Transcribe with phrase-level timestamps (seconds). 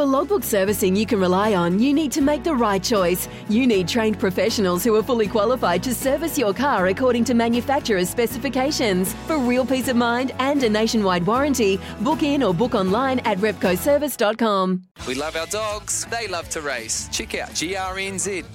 [0.00, 3.28] For logbook servicing you can rely on, you need to make the right choice.
[3.50, 8.08] You need trained professionals who are fully qualified to service your car according to manufacturer's
[8.08, 9.12] specifications.
[9.26, 13.36] For real peace of mind and a nationwide warranty, book in or book online at
[13.40, 14.84] repcoservice.com.
[15.06, 16.06] We love our dogs.
[16.06, 17.06] They love to race.
[17.12, 18.52] Check out grnz.co.nz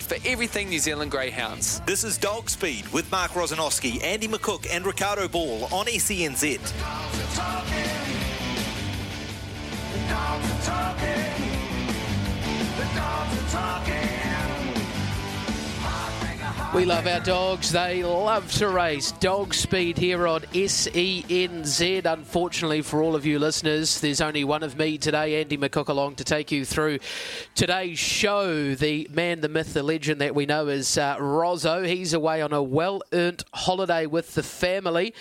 [0.00, 1.80] for everything New Zealand Greyhounds.
[1.86, 6.60] This is Dog Speed with Mark Rosanowski, Andy McCook, and Ricardo Ball on SENZ.
[16.72, 17.72] We love our dogs.
[17.72, 19.10] They love to race.
[19.12, 22.04] Dog speed here on SENZ.
[22.04, 26.14] Unfortunately, for all of you listeners, there's only one of me today, Andy McCook, along
[26.14, 27.00] to take you through
[27.56, 28.76] today's show.
[28.76, 31.82] The man, the myth, the legend that we know is uh, Rozzo.
[31.82, 35.12] He's away on a well earned holiday with the family,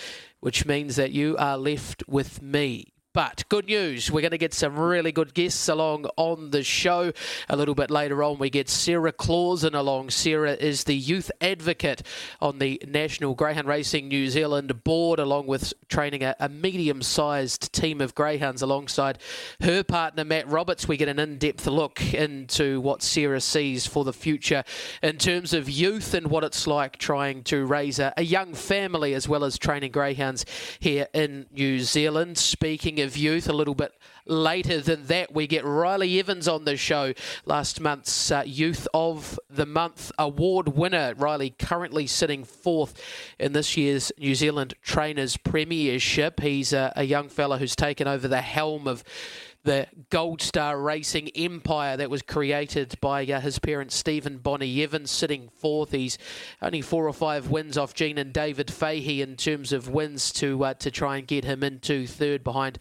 [0.41, 2.93] which means that you are left with me.
[3.11, 7.11] But good news, we're going to get some really good guests along on the show.
[7.49, 10.11] A little bit later on, we get Sarah Clausen along.
[10.11, 12.03] Sarah is the youth advocate
[12.39, 17.73] on the National Greyhound Racing New Zealand board, along with training a, a medium sized
[17.73, 19.17] team of greyhounds alongside
[19.61, 20.87] her partner, Matt Roberts.
[20.87, 24.63] We get an in depth look into what Sarah sees for the future
[25.01, 29.15] in terms of youth and what it's like trying to raise a, a young family
[29.15, 30.45] as well as training greyhounds
[30.79, 32.37] here in New Zealand.
[32.37, 33.47] Speaking of youth.
[33.49, 33.93] A little bit
[34.25, 37.13] later than that, we get Riley Evans on the show.
[37.45, 41.13] Last month's uh, Youth of the Month award winner.
[41.17, 43.01] Riley currently sitting fourth
[43.39, 46.39] in this year's New Zealand Trainers Premiership.
[46.39, 49.03] He's a, a young fella who's taken over the helm of
[49.63, 55.11] the Gold Star Racing empire that was created by uh, his parents, Stephen Bonnie Evans,
[55.11, 55.91] sitting fourth.
[55.91, 56.17] He's
[56.61, 60.63] only four or five wins off Gene and David Fahey in terms of wins to
[60.63, 62.79] uh, to try and get him into third behind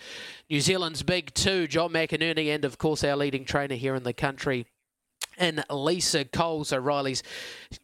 [0.48, 4.12] New Zealand's big two, John McInerney, and of course our leading trainer here in the
[4.12, 4.66] country,
[5.38, 6.64] and Lisa Cole.
[6.64, 7.22] So Riley's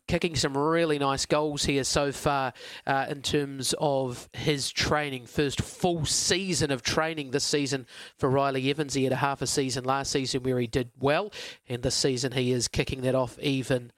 [0.07, 2.53] kicking some really nice goals here so far
[2.87, 5.27] uh, in terms of his training.
[5.27, 7.87] First full season of training this season
[8.19, 8.95] for Riley Evans.
[8.95, 11.33] He had a half a season last season where he did well,
[11.69, 13.93] and this season he is kicking that off even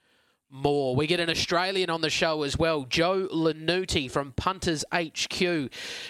[0.49, 0.95] more.
[0.95, 5.41] We get an Australian on the show as well, Joe Lannutti from Punters HQ.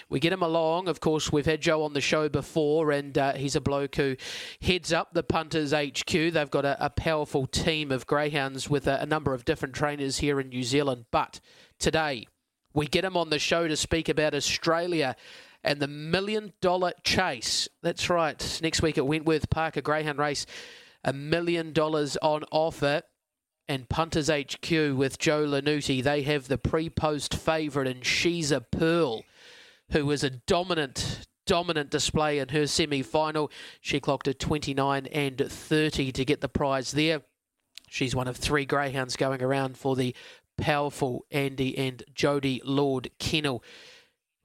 [0.10, 0.88] We get him along.
[0.88, 4.16] Of course, we've had Joe on the show before, and uh, he's a bloke who
[4.62, 6.12] heads up the Punters HQ.
[6.12, 10.18] They've got a, a powerful team of greyhounds with a, a number of different trainers
[10.18, 11.06] here in New Zealand.
[11.12, 11.40] But
[11.80, 12.28] today,
[12.74, 15.16] we get him on the show to speak about Australia
[15.64, 17.68] and the million dollar chase.
[17.82, 18.60] That's right.
[18.62, 20.46] Next week at Wentworth Park, a greyhound race,
[21.04, 23.02] a million dollars on offer
[23.68, 26.02] and Punters HQ with Joe Lannutti.
[26.04, 29.24] They have the pre-post favourite in She's a Pearl,
[29.92, 33.52] who was a dominant, dominant display in her semi-final.
[33.82, 37.22] She clocked a 29 and 30 to get the prize there.
[37.90, 40.16] She's one of three greyhounds going around for the
[40.58, 43.64] powerful Andy and Jody Lord Kennel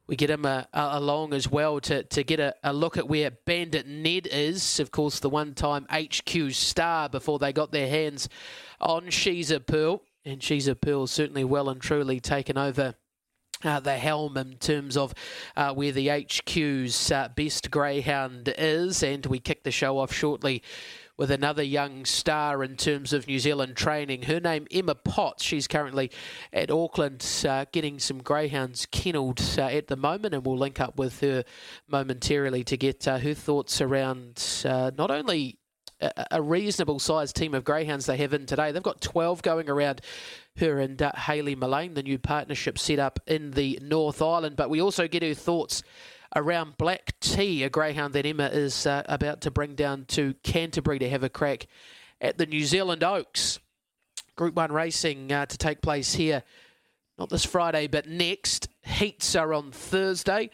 [0.06, 3.30] we get him uh, along as well to, to get a, a, look at where
[3.30, 4.80] Bandit Ned is.
[4.80, 8.28] Of course, the one time HQ star before they got their hands
[8.80, 10.02] on She's a Pearl.
[10.24, 12.94] And She's a Pearl certainly well and truly taken over.
[13.64, 15.14] Uh, the helm in terms of
[15.56, 20.64] uh, where the HQ's uh, best greyhound is, and we kick the show off shortly
[21.22, 24.22] with another young star in terms of New Zealand training.
[24.22, 25.44] Her name Emma Potts.
[25.44, 26.10] She's currently
[26.52, 30.98] at Auckland uh, getting some greyhounds kennelled uh, at the moment, and we'll link up
[30.98, 31.44] with her
[31.86, 35.60] momentarily to get uh, her thoughts around uh, not only
[36.32, 38.72] a reasonable sized team of greyhounds they have in today.
[38.72, 40.00] They've got 12 going around
[40.56, 44.56] her and uh, Haley Mullane, the new partnership set up in the North Island.
[44.56, 45.84] But we also get her thoughts
[46.34, 50.98] around Black Tea, a greyhound that Emma is uh, about to bring down to Canterbury
[50.98, 51.66] to have a crack
[52.20, 53.58] at the New Zealand Oaks.
[54.36, 56.42] Group 1 racing uh, to take place here,
[57.18, 58.68] not this Friday, but next.
[58.82, 60.50] Heats are on Thursday.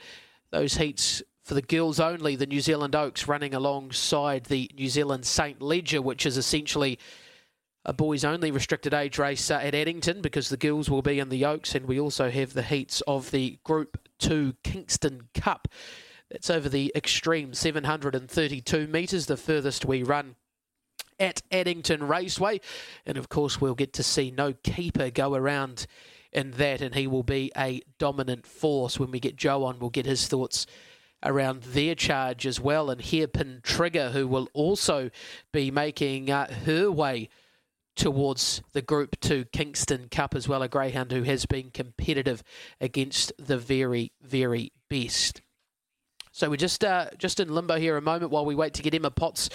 [0.51, 5.25] Those heats for the girls only, the New Zealand Oaks running alongside the New Zealand
[5.25, 5.63] St.
[5.63, 6.99] Leger, which is essentially
[7.89, 11.31] a boys only restricted age race uh, at Addington because the girls will be in
[11.31, 15.69] the Oaks, and we also have the heats of the Group 2 Kingston Cup.
[16.31, 20.37] That's over the extreme 732 metres, the furthest we run
[21.19, 22.61] at Addington Raceway.
[23.07, 25.87] And of course, we'll get to see no keeper go around
[26.31, 29.01] in that, and he will be a dominant force.
[29.01, 30.67] When we get Joe on, we'll get his thoughts
[31.23, 32.91] around their charge as well.
[32.91, 35.09] And Hairpin Trigger, who will also
[35.53, 37.31] be making uh, her way
[37.99, 42.43] towards the Group 2 Kingston Cup as well, a greyhound who has been competitive
[42.81, 45.43] against the very, very best.
[46.31, 48.95] So we're just uh, just in limbo here a moment while we wait to get
[48.95, 49.51] Emma Potts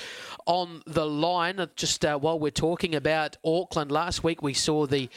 [0.46, 1.62] on the line.
[1.62, 5.10] Uh, just uh, while we're talking about Auckland, last week we saw the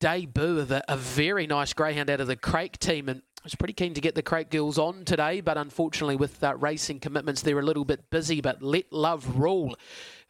[0.00, 3.54] debut of a, a, very nice greyhound out of the Craik team, and I was
[3.54, 7.40] pretty keen to get the Craik girls on today, but unfortunately with uh, racing commitments
[7.40, 8.42] they're a little bit busy.
[8.42, 9.74] But Let Love Rule,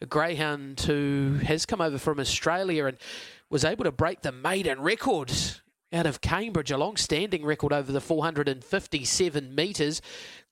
[0.01, 2.99] a greyhound who has come over from Australia and
[3.49, 5.33] was able to break the maiden record
[5.93, 10.03] out of Cambridge, a long standing record over the 457 metres,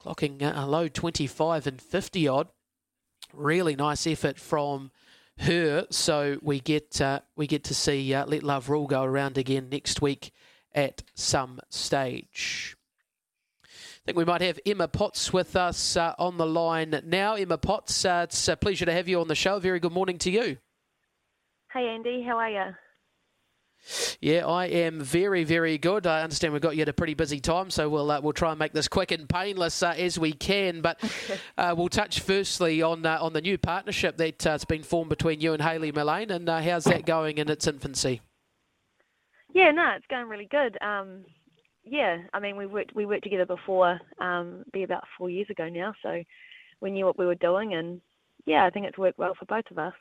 [0.01, 2.49] clocking a low 25 and 50 odd.
[3.33, 4.91] Really nice effort from
[5.39, 5.87] her.
[5.91, 9.69] So we get uh, we get to see uh, Let Love Rule go around again
[9.69, 10.33] next week
[10.73, 12.77] at some stage.
[14.05, 17.37] I think we might have Emma Potts with us uh, on the line now.
[17.37, 19.59] Emma Potts, uh, it's a pleasure to have you on the show.
[19.59, 20.59] Very good morning to you.
[21.73, 22.75] Hey Andy, how are you?
[24.21, 26.07] Yeah, I am very, very good.
[26.07, 28.51] I understand we've got you at a pretty busy time, so we'll uh, we'll try
[28.51, 30.83] and make this quick and painless uh, as we can.
[30.83, 31.01] But
[31.57, 35.41] uh, we'll touch firstly on uh, on the new partnership that's uh, been formed between
[35.41, 38.21] you and Haley Mullane, and uh, how's that going in its infancy?
[39.55, 40.77] Yeah, no, it's going really good.
[40.83, 41.25] Um,
[41.85, 45.69] yeah, I mean we worked we worked together before, um, be about four years ago
[45.69, 46.23] now, so
[46.81, 48.01] we knew what we were doing, and
[48.47, 49.95] yeah, I think it's worked well for both of us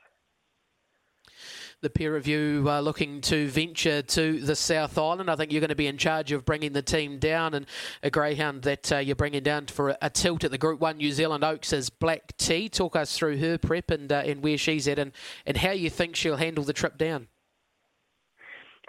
[1.83, 5.29] the peer review uh, looking to venture to the South Island.
[5.29, 7.65] I think you're going to be in charge of bringing the team down, and
[8.01, 10.97] a greyhound that uh, you're bringing down for a, a, tilt at the Group One
[10.97, 12.69] New Zealand Oaks is Black Tea.
[12.69, 15.11] Talk us through her prep and uh, and where she's at, and,
[15.45, 17.27] and how you think she'll handle the trip down.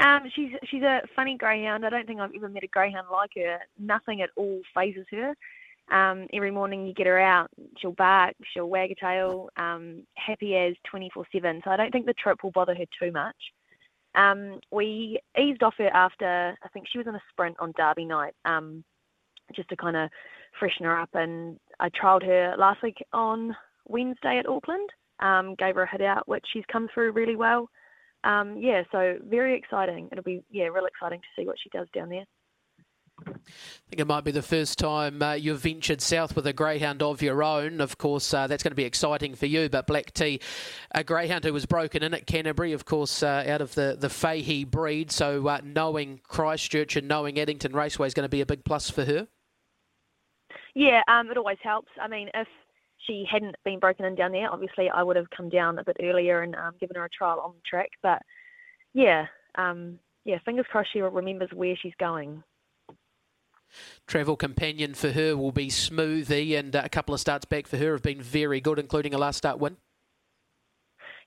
[0.00, 1.87] Um, she's she's a funny greyhound.
[1.87, 3.58] I don't think I've ever met a greyhound like her.
[3.79, 5.35] Nothing at all phases her.
[5.91, 10.56] Um, every morning you get her out, she'll bark, she'll wag her tail, um, happy
[10.56, 11.61] as 24 7.
[11.62, 13.37] So I don't think the trip will bother her too much.
[14.14, 18.05] Um, we eased off her after, I think she was in a sprint on Derby
[18.06, 18.82] night, um,
[19.55, 20.08] just to kind of
[20.58, 21.11] freshen her up.
[21.14, 23.55] And I trialled her last week on
[23.87, 24.88] Wednesday at Auckland,
[25.20, 27.69] um, gave her a hit out, which she's come through really well.
[28.25, 30.09] Um, yeah, so very exciting.
[30.11, 32.25] It'll be, yeah, real exciting to see what she does down there.
[33.26, 33.32] I
[33.88, 37.23] think it might be the first time uh, you've ventured south with a greyhound of
[37.23, 37.81] your own.
[37.81, 39.69] Of course, uh, that's going to be exciting for you.
[39.69, 40.41] But Black Tea,
[40.93, 44.09] a greyhound who was broken in at Canterbury, of course, uh, out of the, the
[44.09, 45.12] Fahey breed.
[45.12, 48.91] So uh, knowing Christchurch and knowing Addington Raceway is going to be a big plus
[48.91, 49.29] for her.
[50.75, 51.91] Yeah, um, it always helps.
[52.03, 52.49] I mean, if
[53.06, 55.97] she hadn't been broken in down there, obviously I would have come down a bit
[56.03, 57.91] earlier and um, given her a trial on the track.
[58.03, 58.23] But
[58.93, 62.43] yeah, um, yeah, fingers crossed she remembers where she's going
[64.06, 67.93] travel companion for her will be Smoothie, and a couple of starts back for her
[67.93, 69.77] have been very good, including a last start win.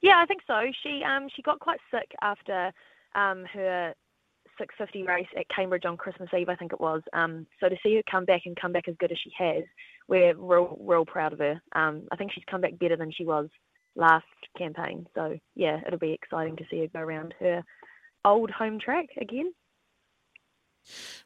[0.01, 0.61] Yeah, I think so.
[0.83, 2.71] She um, she got quite sick after
[3.15, 3.93] um, her
[4.57, 7.01] 650 race at Cambridge on Christmas Eve, I think it was.
[7.13, 9.63] Um, so to see her come back and come back as good as she has,
[10.07, 11.61] we're real real proud of her.
[11.75, 13.49] Um, I think she's come back better than she was
[13.95, 14.25] last
[14.57, 15.07] campaign.
[15.15, 17.63] So yeah, it'll be exciting to see her go around her
[18.23, 19.53] old home track again.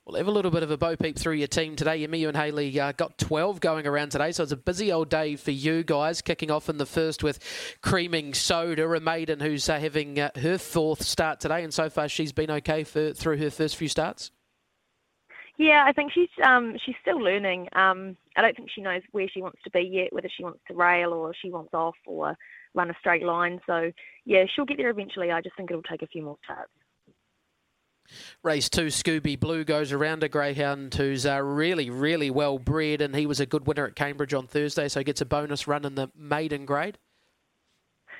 [0.05, 1.97] We'll have a little bit of a bow peep through your team today.
[1.97, 5.35] You, and Hayley uh, got 12 going around today, so it's a busy old day
[5.35, 6.21] for you guys.
[6.21, 7.37] Kicking off in the first with
[7.83, 12.09] Creaming Soda, a maiden who's uh, having uh, her fourth start today, and so far
[12.09, 14.31] she's been okay for through her first few starts.
[15.61, 17.67] Yeah, I think she's um, she's still learning.
[17.73, 20.59] Um, I don't think she knows where she wants to be yet, whether she wants
[20.67, 22.35] to rail or she wants off or
[22.73, 23.61] run a straight line.
[23.67, 23.91] So
[24.25, 25.29] yeah, she'll get there eventually.
[25.29, 26.71] I just think it'll take a few more starts.
[28.41, 33.15] Race two, Scooby Blue goes around a greyhound who's uh, really, really well bred, and
[33.15, 35.85] he was a good winner at Cambridge on Thursday, so he gets a bonus run
[35.85, 36.97] in the maiden grade.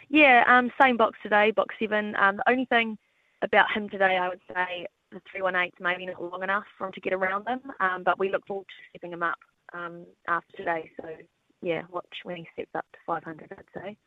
[0.09, 2.15] Yeah, um, same box today, box seven.
[2.17, 2.99] Um, the only thing
[3.41, 7.01] about him today, I would say the 318's maybe not long enough for him to
[7.01, 9.37] get around them, um, but we look forward to stepping him up
[9.73, 10.91] um, after today.
[11.01, 11.09] So,
[11.61, 13.97] yeah, watch when he steps up to 500, I'd say.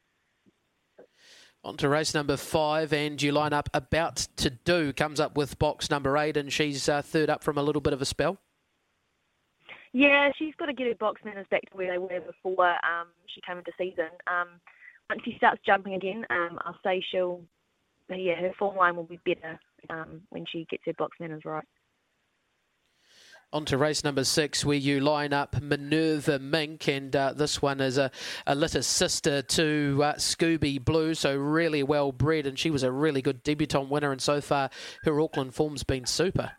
[1.62, 4.92] On to race number five, and you line up about to do.
[4.92, 7.94] Comes up with box number eight, and she's uh, third up from a little bit
[7.94, 8.38] of a spell.
[9.92, 13.08] Yeah, she's got to get her box manners back to where they were before um,
[13.26, 14.08] she came into season.
[14.26, 14.60] Um,
[15.08, 17.40] once she starts jumping again, um, I'll say she'll,
[18.10, 19.58] yeah, her form line will be better
[19.90, 21.64] um, when she gets her box manners right.
[23.52, 27.80] On to race number six, where you line up Minerva Mink, and uh, this one
[27.80, 28.10] is a,
[28.48, 32.90] a little sister to uh, Scooby Blue, so really well bred, and she was a
[32.90, 34.70] really good debutant winner, and so far
[35.04, 36.50] her Auckland form's been super.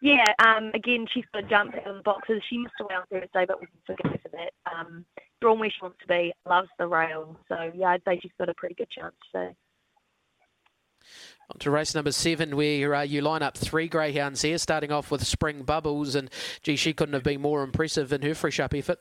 [0.00, 2.40] Yeah, um, again, she's got to jump out of the boxes.
[2.48, 4.52] She missed away on Thursday, but we can forgive her for that.
[4.72, 5.04] Um,
[5.40, 8.48] drawn where she wants to be, loves the rail, so yeah, I'd say she's got
[8.48, 9.56] a pretty good chance today.
[11.50, 15.10] On to race number seven, where uh, you line up three greyhounds here, starting off
[15.10, 16.30] with Spring Bubbles, and
[16.62, 18.98] gee, she couldn't have been more impressive in her fresh up effort.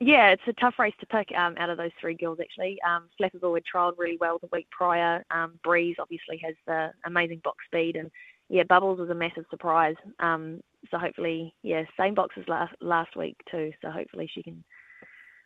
[0.00, 2.78] Yeah, it's a tough race to pick um, out of those three girls actually.
[2.82, 5.24] Um, Flappable had trialled really well the week prior.
[5.30, 8.10] Um, Breeze obviously has the amazing box speed, and
[8.48, 9.94] yeah, Bubbles was a massive surprise.
[10.18, 13.70] Um, so hopefully, yeah, same boxes last last week too.
[13.80, 14.64] So hopefully she can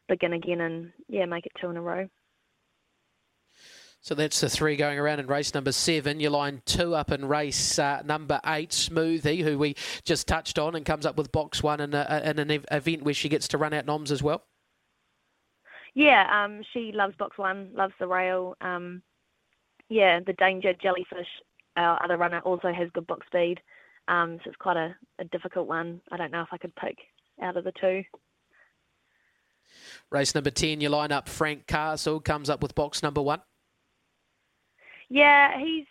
[0.08, 2.08] begin again and yeah, make it two in a row.
[4.07, 6.21] So that's the three going around in race number seven.
[6.21, 10.77] You line two up in race uh, number eight, Smoothie, who we just touched on,
[10.77, 13.59] and comes up with box one in, a, in an event where she gets to
[13.59, 14.45] run out noms as well.
[15.95, 18.57] Yeah, um, she loves box one, loves the rail.
[18.61, 19.03] Um,
[19.89, 21.27] yeah, the danger jellyfish,
[21.77, 23.61] our other runner, also has good box speed.
[24.07, 26.01] Um, so it's quite a, a difficult one.
[26.13, 26.99] I don't know if I could pick
[27.43, 28.05] out of the two.
[30.11, 33.41] Race number 10, you line up Frank Castle, comes up with box number one.
[35.09, 35.87] Yeah, he's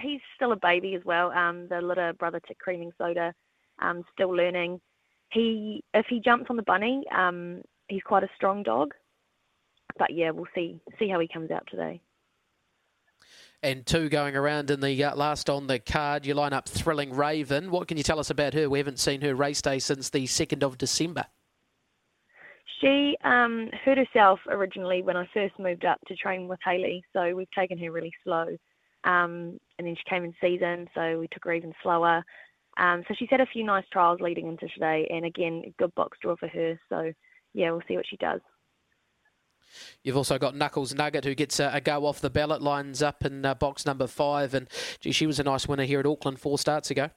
[0.00, 1.30] he's still a baby as well.
[1.32, 3.34] Um, the little brother to Creaming Soda,
[3.80, 4.80] um, still learning.
[5.30, 8.94] He if he jumps on the bunny, um, he's quite a strong dog.
[9.98, 12.00] But yeah, we'll see see how he comes out today.
[13.64, 16.26] And two going around in the uh, last on the card.
[16.26, 17.70] You line up Thrilling Raven.
[17.70, 18.68] What can you tell us about her?
[18.68, 21.26] We haven't seen her race day since the second of December.
[22.82, 27.32] She um, hurt herself originally when I first moved up to train with Haley, so
[27.34, 28.48] we've taken her really slow.
[29.04, 32.24] Um, and then she came in season, so we took her even slower.
[32.78, 35.94] Um, so she's had a few nice trials leading into today, and again, a good
[35.94, 36.78] box draw for her.
[36.88, 37.12] So
[37.54, 38.40] yeah, we'll see what she does.
[40.02, 43.24] You've also got Knuckles Nugget, who gets a, a go off the ballot, lines up
[43.24, 44.68] in uh, box number five, and
[45.00, 47.10] gee, she was a nice winner here at Auckland four starts ago.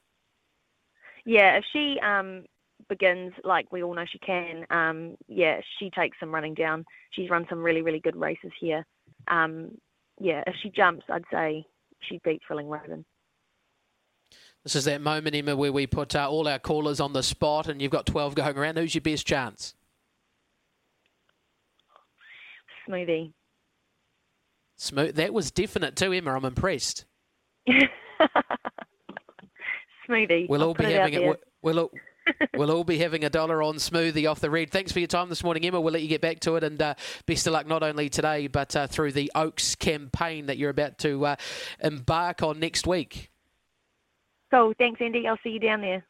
[1.25, 2.45] Yeah, if she um,
[2.89, 6.85] begins like we all know she can, um, yeah, she takes some running down.
[7.11, 8.85] She's run some really, really good races here.
[9.27, 9.71] Um,
[10.19, 11.65] yeah, if she jumps, I'd say
[12.01, 13.05] she'd beat Thrilling Raven.
[14.63, 17.67] This is that moment, Emma, where we put uh, all our callers on the spot,
[17.67, 18.77] and you've got 12 going around.
[18.77, 19.75] Who's your best chance?
[22.87, 23.31] Smoothie.
[24.77, 25.15] Smooth.
[25.15, 26.35] That was definite too, Emma.
[26.35, 27.05] I'm impressed.
[30.09, 30.49] Smoothie.
[30.49, 31.43] We'll I'll all be it having it.
[31.61, 31.91] We'll all,
[32.55, 34.71] we'll all be having a dollar on smoothie off the red.
[34.71, 35.79] Thanks for your time this morning, Emma.
[35.79, 38.47] We'll let you get back to it, and uh, best of luck not only today
[38.47, 41.35] but uh, through the Oaks campaign that you're about to uh,
[41.81, 43.31] embark on next week.
[44.51, 44.73] Cool.
[44.77, 45.27] Thanks, Andy.
[45.27, 46.05] I'll see you down there.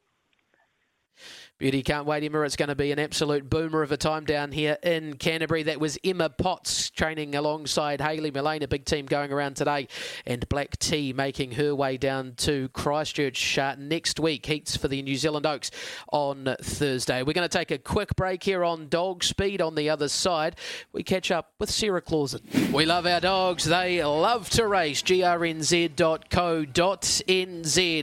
[1.57, 2.41] Beauty, can't wait, Emma.
[2.41, 5.63] It's going to be an absolute boomer of a time down here in Canterbury.
[5.63, 9.87] That was Emma Potts training alongside Haley Mullane, a big team going around today,
[10.25, 14.45] and Black Tea making her way down to Christchurch next week.
[14.45, 15.71] Heats for the New Zealand Oaks
[16.11, 17.23] on Thursday.
[17.23, 20.57] We're going to take a quick break here on Dog Speed on the other side.
[20.91, 22.41] We catch up with Sarah Clausen.
[22.73, 23.63] We love our dogs.
[23.63, 25.01] They love to race.
[25.01, 25.95] grnz.co.nz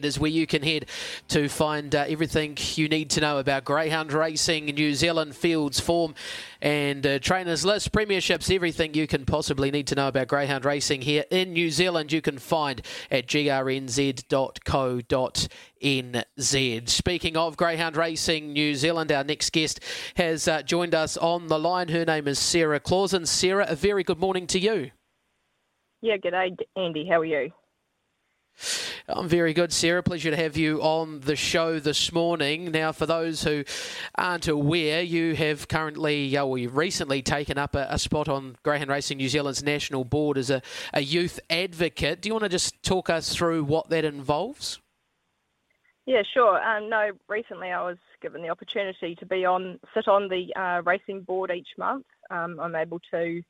[0.05, 0.87] is where you can head
[1.29, 6.15] to find uh, everything you need to know about greyhound racing, New Zealand fields form,
[6.61, 11.03] and uh, trainers list, premierships, everything you can possibly need to know about greyhound racing
[11.03, 12.13] here in New Zealand.
[12.13, 14.29] You can find at grnz.co.nz.
[16.89, 19.81] Speaking of greyhound racing, New Zealand, our next guest
[20.17, 21.89] has uh, joined us on the line.
[21.89, 23.27] Her name is Sarah Clausen.
[23.27, 24.91] Sarah, a very good morning to you.
[26.01, 27.07] Yeah, good day, Andy.
[27.09, 27.53] How are you?
[29.09, 30.03] I'm very good, Sarah.
[30.03, 32.71] Pleasure to have you on the show this morning.
[32.71, 33.65] Now, for those who
[34.17, 38.57] aren't aware, you have currently, uh, well, you've recently taken up a, a, spot on
[38.63, 42.23] Greyhound Racing New Zealand's national board as a, a youth advocate.
[42.23, 44.81] Do you want to just talk us through what that involves?
[46.07, 46.61] Yeah, sure.
[46.63, 50.83] Um, no, recently I was given the opportunity to be on, sit on the uh,
[50.85, 52.07] racing board each month.
[52.31, 53.43] Um, I'm able to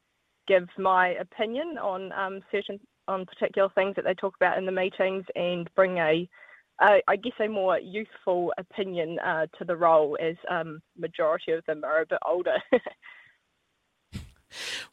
[0.46, 2.80] give my opinion on um, certain
[3.12, 6.28] on particular things that they talk about in the meetings and bring a,
[6.80, 11.84] I guess, a more youthful opinion uh, to the role, as um, majority of them
[11.84, 12.56] are a bit older.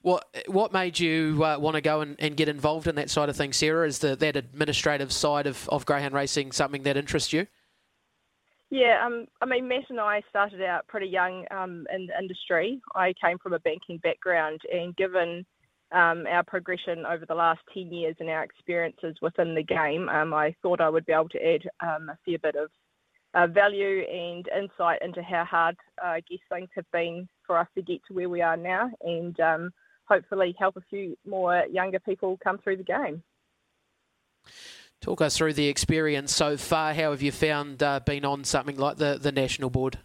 [0.02, 3.30] what what made you uh, want to go and, and, get involved in that side
[3.30, 3.88] of things, Sarah?
[3.88, 7.48] Is the, that administrative side of, of greyhound racing something that interests you?
[8.70, 12.80] Yeah, um, I mean, Matt and I started out pretty young um, in the industry.
[12.94, 15.46] I came from a banking background, and given
[15.92, 20.34] um, our progression over the last 10 years and our experiences within the game, um,
[20.34, 22.70] I thought I would be able to add um, a fair bit of
[23.34, 27.68] uh, value and insight into how hard uh, I guess things have been for us
[27.76, 29.72] to get to where we are now and um,
[30.06, 33.24] hopefully help a few more younger people come through the game.
[35.02, 36.94] Talk us through the experience so far.
[36.94, 40.00] How have you found uh, being on something like the, the national board?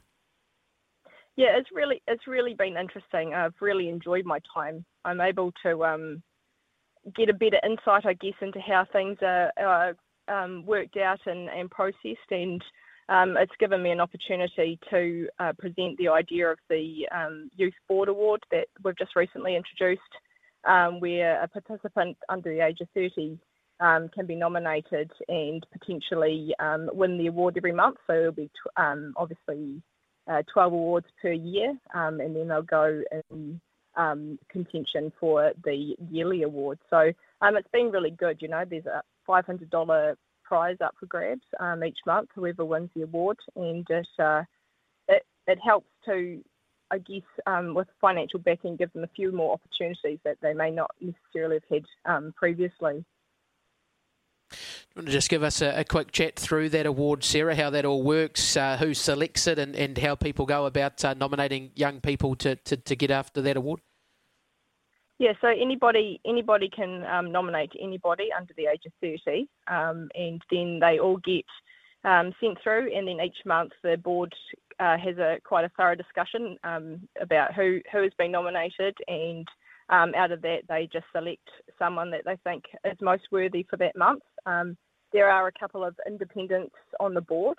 [1.37, 3.35] Yeah, it's really it's really been interesting.
[3.35, 4.85] I've really enjoyed my time.
[5.05, 6.23] I'm able to um,
[7.17, 9.95] get a better insight, I guess, into how things are, are
[10.29, 12.31] um, worked out and, and processed.
[12.31, 12.63] And
[13.09, 17.75] um, it's given me an opportunity to uh, present the idea of the um, Youth
[17.89, 20.03] Board Award that we've just recently introduced,
[20.67, 23.39] um, where a participant under the age of 30
[23.81, 27.97] um, can be nominated and potentially um, win the award every month.
[28.07, 29.83] So it'll be um, obviously
[30.27, 33.61] uh, 12 awards per year, and then they'll go in
[34.51, 36.79] contention for the yearly award.
[36.91, 37.13] So
[37.57, 38.39] it's been really good.
[38.41, 43.03] You know, there's a $500 prize up for grabs um, each month, whoever wins the
[43.03, 44.43] award, and it uh,
[45.09, 46.41] it, it helps to,
[46.91, 50.71] I guess, um, with financial backing, give them a few more opportunities that they may
[50.71, 51.85] not necessarily have had
[54.55, 54.97] um, previously.
[54.97, 57.85] Want to just give us a, a, quick chat through that award, Sarah, how that
[57.85, 62.01] all works, uh, who selects it, and, and how people go about uh, nominating young
[62.01, 63.81] people to, to, to get after that award?
[65.19, 70.43] Yeah, so anybody anybody can um, nominate anybody under the age of 30, um, and
[70.51, 71.45] then they all get
[72.05, 74.35] um, sent through, and then each month the board
[74.81, 79.47] uh, has a quite a thorough discussion um, about who who has been nominated, and
[79.89, 81.49] um, out of that they just select
[81.79, 84.23] someone that they think is most worthy for that month.
[84.47, 84.77] Um,
[85.13, 87.59] there are a couple of independents on the board,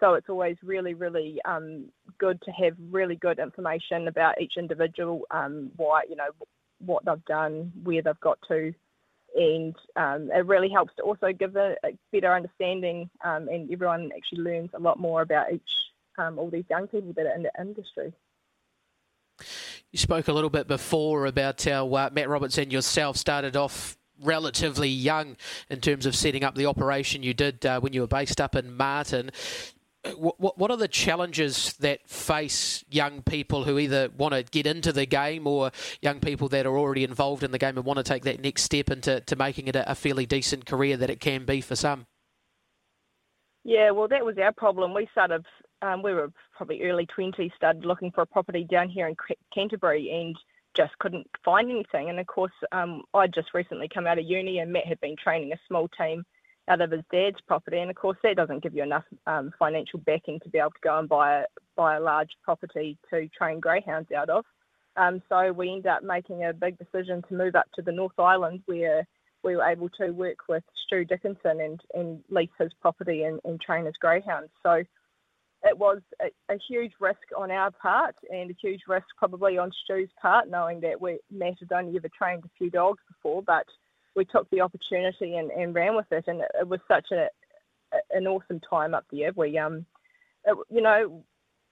[0.00, 1.86] so it's always really, really um,
[2.18, 6.30] good to have really good information about each individual, um, why you know
[6.78, 8.72] what they've done, where they've got to,
[9.36, 14.10] and um, it really helps to also give a, a better understanding, um, and everyone
[14.16, 15.62] actually learns a lot more about each
[16.16, 18.12] all these young people that are in the industry.
[19.94, 23.96] You spoke a little bit before about how uh, Matt Roberts and yourself started off
[24.20, 25.36] relatively young
[25.70, 28.56] in terms of setting up the operation you did uh, when you were based up
[28.56, 29.30] in Marton
[30.16, 34.92] what, what are the challenges that face young people who either want to get into
[34.92, 35.70] the game or
[36.02, 38.62] young people that are already involved in the game and want to take that next
[38.62, 41.76] step into to making it a, a fairly decent career that it can be for
[41.76, 42.06] some?
[43.62, 44.92] Yeah, well, that was our problem.
[44.92, 45.46] We started,
[45.82, 49.16] um, we were probably early 20s, started looking for a property down here in
[49.52, 50.36] Canterbury and
[50.74, 52.10] just couldn't find anything.
[52.10, 55.16] And of course, um, I'd just recently come out of uni and Matt had been
[55.16, 56.24] training a small team
[56.68, 59.98] out of his dad's property, and of course that doesn't give you enough um, financial
[60.00, 61.44] backing to be able to go and buy a
[61.76, 64.44] buy a large property to train greyhounds out of.
[64.96, 68.18] Um, so we ended up making a big decision to move up to the North
[68.18, 69.06] Island, where
[69.42, 73.60] we were able to work with Stu Dickinson and, and lease his property and, and
[73.60, 74.50] train his greyhounds.
[74.62, 74.82] So
[75.64, 79.72] it was a, a, huge risk on our part and a huge risk probably on
[79.84, 83.66] Stu's part, knowing that we Matt had only ever trained a few dogs before, but
[84.14, 87.28] we took the opportunity and, and ran with it, and it, it was such a,
[87.92, 89.30] a, an awesome time up there.
[89.34, 89.86] We, um,
[90.44, 91.24] it, you know,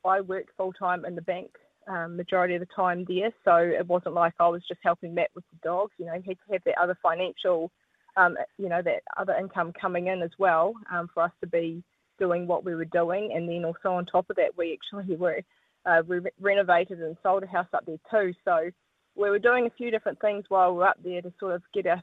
[0.05, 1.50] I worked full time in the bank
[1.87, 5.31] um, majority of the time there, so it wasn't like I was just helping Matt
[5.35, 5.92] with the dogs.
[5.98, 7.70] You know, he had to have that other financial,
[8.16, 11.83] um, you know, that other income coming in as well um, for us to be
[12.24, 15.40] doing what we were doing, and then also on top of that, we actually were
[15.85, 18.32] uh, re- renovated and sold a house up there too.
[18.44, 18.70] So
[19.16, 21.62] we were doing a few different things while we were up there to sort of
[21.74, 22.02] get a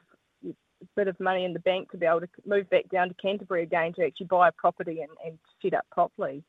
[0.95, 3.63] bit of money in the bank to be able to move back down to Canterbury
[3.63, 6.43] again to actually buy a property and, and set up properly.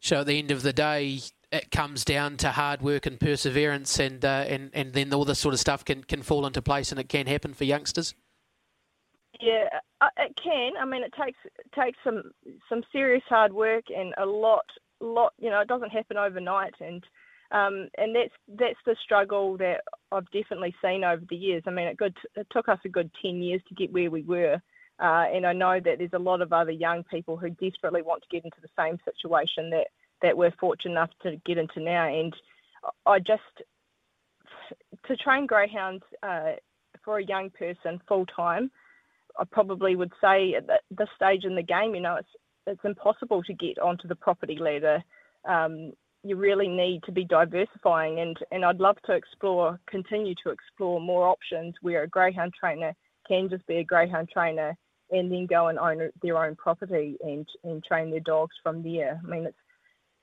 [0.00, 1.20] So at the end of the day,
[1.52, 5.38] it comes down to hard work and perseverance, and uh, and and then all this
[5.38, 8.14] sort of stuff can, can fall into place, and it can happen for youngsters.
[9.40, 9.68] Yeah,
[10.00, 10.72] uh, it can.
[10.80, 11.38] I mean, it takes
[11.74, 12.30] takes some
[12.68, 14.64] some serious hard work and a lot
[15.00, 15.32] lot.
[15.38, 17.04] You know, it doesn't happen overnight, and
[17.50, 19.80] um, and that's that's the struggle that
[20.12, 21.62] I've definitely seen over the years.
[21.66, 24.22] I mean, it, good, it took us a good 10 years to get where we
[24.22, 24.60] were.
[25.00, 28.22] Uh, and I know that there's a lot of other young people who desperately want
[28.22, 29.86] to get into the same situation that,
[30.22, 32.06] that we're fortunate enough to get into now.
[32.08, 32.34] And
[33.04, 33.42] I just,
[35.06, 36.52] to train greyhounds uh,
[37.04, 38.70] for a young person full time,
[39.38, 42.28] I probably would say at this stage in the game, you know, it's
[42.66, 45.02] it's impossible to get onto the property ladder
[45.48, 45.92] um,
[46.22, 51.00] you really need to be diversifying and, and I'd love to explore, continue to explore
[51.00, 52.94] more options where a greyhound trainer
[53.28, 54.74] can just be a greyhound trainer
[55.10, 59.20] and then go and own their own property and, and train their dogs from there.
[59.22, 59.58] I mean, it's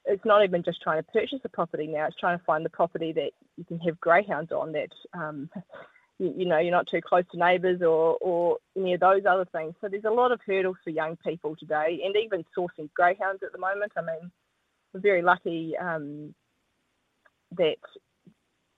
[0.06, 2.71] it's not even just trying to purchase a property now; it's trying to find the
[2.71, 5.47] property that you can have greyhounds on that um,
[6.22, 9.74] you, know you're not too close to neighbours or or any of those other things.
[9.82, 13.52] So there's a lot of hurdles for young people today, and even sourcing greyhounds at
[13.52, 13.92] the moment.
[13.98, 14.32] I mean
[14.94, 16.34] we're very lucky um,
[17.58, 17.78] that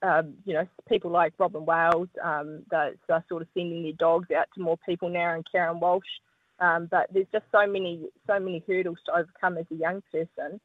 [0.01, 4.29] um, you know people like Robin Wales um, that are sort of sending their dogs
[4.31, 6.03] out to more people now, and Karen Walsh.
[6.59, 10.59] Um, but there's just so many so many hurdles to overcome as a young person.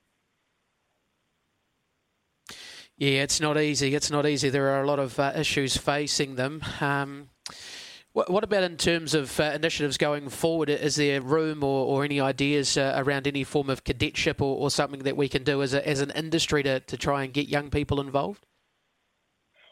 [2.98, 3.94] Yeah, it's not easy.
[3.94, 4.50] It's not easy.
[4.50, 6.64] There are a lot of uh, issues facing them.
[6.80, 7.28] Um,
[8.12, 10.68] what, what, about in terms of uh, initiatives going forward?
[10.68, 14.68] Is there room or, or any ideas uh, around any form of cadetship or, or,
[14.68, 17.46] something that we can do as, a, as an industry to, to try and get
[17.46, 18.44] young people involved?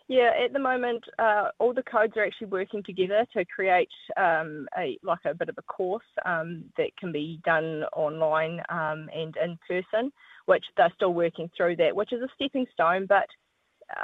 [0.06, 4.68] Yeah, at the moment, uh, all the codes are actually working together to create um,
[4.78, 9.34] a like a bit of a course um, that can be done online um, and
[9.42, 10.12] in person,
[10.46, 13.28] which they're still working through that, which is a stepping stone, but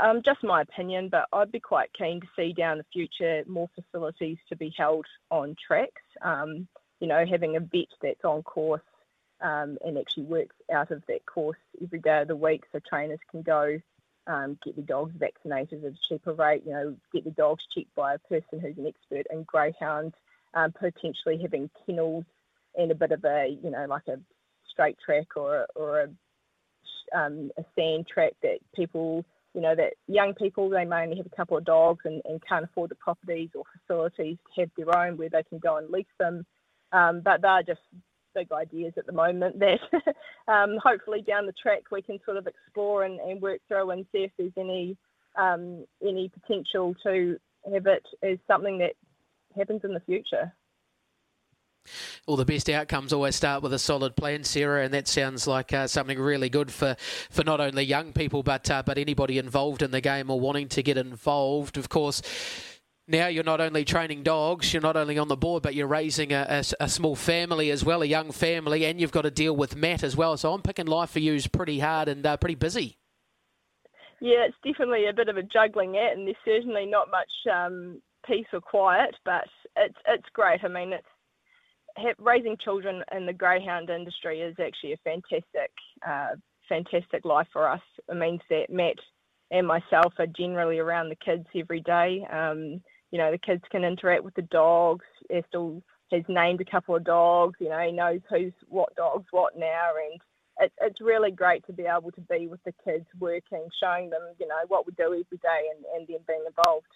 [0.00, 1.09] um, just my opinion.
[1.09, 5.07] But I'd be quite keen to see down the future more facilities to be held
[5.31, 6.02] on tracks.
[6.20, 6.68] Um,
[7.00, 8.83] you know, having a vet that's on course
[9.40, 13.18] um, and actually works out of that course every day of the week, so trainers
[13.31, 13.81] can go
[14.26, 17.94] um, get the dogs vaccinated at a cheaper rate, you know, get the dogs checked
[17.94, 20.14] by a person who's an expert in greyhound,
[20.55, 22.24] um, potentially having kennels
[22.76, 24.18] and a bit of a, you know, like a
[24.70, 26.09] straight track or, or a,
[27.14, 31.27] um, a sand track that people, you know, that young people, they may only have
[31.27, 34.96] a couple of dogs and, and can't afford the properties or facilities to have their
[34.96, 36.44] own where they can go and lease them.
[36.92, 37.81] Um, but they're just
[38.35, 39.79] big ideas at the moment that
[40.53, 44.07] um, hopefully down the track we can sort of explore and, and work through and
[44.12, 44.96] see if there's any
[45.38, 47.38] um, any potential to
[47.72, 48.92] have it as something that
[49.57, 50.53] happens in the future.
[52.27, 55.73] All the best outcomes always start with a solid plan, Sarah, and that sounds like
[55.73, 56.97] uh, something really good for,
[57.31, 60.68] for not only young people but uh, but anybody involved in the game or wanting
[60.68, 61.77] to get involved.
[61.77, 62.23] Of course,
[63.09, 66.33] now you're not only training dogs, you're not only on the board, but you're raising
[66.33, 69.57] a, a, a, small family as well, a young family, and you've got to deal
[69.57, 70.37] with Matt as well.
[70.37, 72.97] So I'm picking life for you is pretty hard and uh, pretty busy.
[74.21, 78.01] Yeah, it's definitely a bit of a juggling act, and there's certainly not much um,
[78.25, 79.45] peace or quiet, but
[79.77, 80.61] it's it's great.
[80.62, 81.05] I mean, it's
[82.18, 85.72] raising children in the greyhound industry is actually a fantastic,
[86.07, 86.37] uh,
[86.68, 87.81] fantastic life for us.
[88.09, 88.96] It means that Matt
[89.50, 92.26] and myself are generally around the kids every day.
[92.33, 95.05] Um, you know, the kids can interact with the dogs.
[95.31, 97.57] Estel has named a couple of dogs.
[97.61, 100.20] You know, he knows who's what dogs what now, and
[100.61, 104.22] it's it's really great to be able to be with the kids, working, showing them,
[104.38, 106.87] you know, what we do every day, and and then being involved.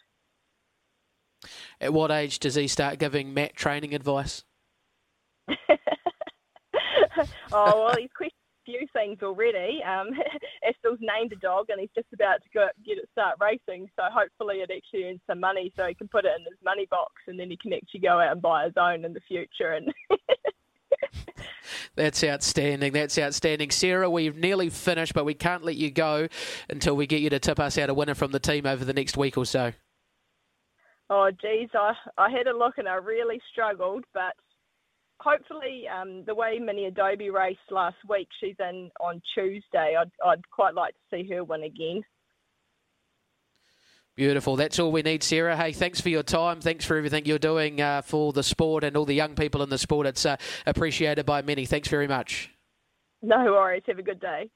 [1.81, 4.45] At what age does he start giving Matt training advice?
[7.53, 8.33] oh well, he's questioning
[8.67, 9.81] few things already.
[9.83, 10.09] Um,
[10.67, 13.89] Estel's named a dog and he's just about to go get it start racing.
[13.97, 16.87] So hopefully it actually earns some money so he can put it in his money
[16.91, 19.73] box and then he can actually go out and buy his own in the future.
[19.73, 19.95] And
[21.95, 22.93] That's outstanding.
[22.93, 23.71] That's outstanding.
[23.71, 26.29] Sarah, we've nearly finished, but we can't let you go
[26.69, 28.93] until we get you to tip us out a winner from the team over the
[28.93, 29.73] next week or so.
[31.09, 34.35] Oh, geez, I, I had a look and I really struggled, but
[35.21, 39.97] hopefully, um, the way Mini Adobe raced last week, she's in on Tuesday.
[39.99, 42.03] I'd, I'd quite like to see her win again.
[44.17, 44.57] Beautiful.
[44.57, 45.57] That's all we need, Sarah.
[45.57, 46.63] Hey, thanks for your time.
[46.63, 49.69] Thanks for everything you're doing uh, for the sport and all the young people in
[49.69, 50.07] the sport.
[50.07, 51.67] It's uh, appreciated by many.
[51.67, 52.51] Thanks very much.
[53.21, 53.83] No worries.
[53.87, 54.49] Have a good day.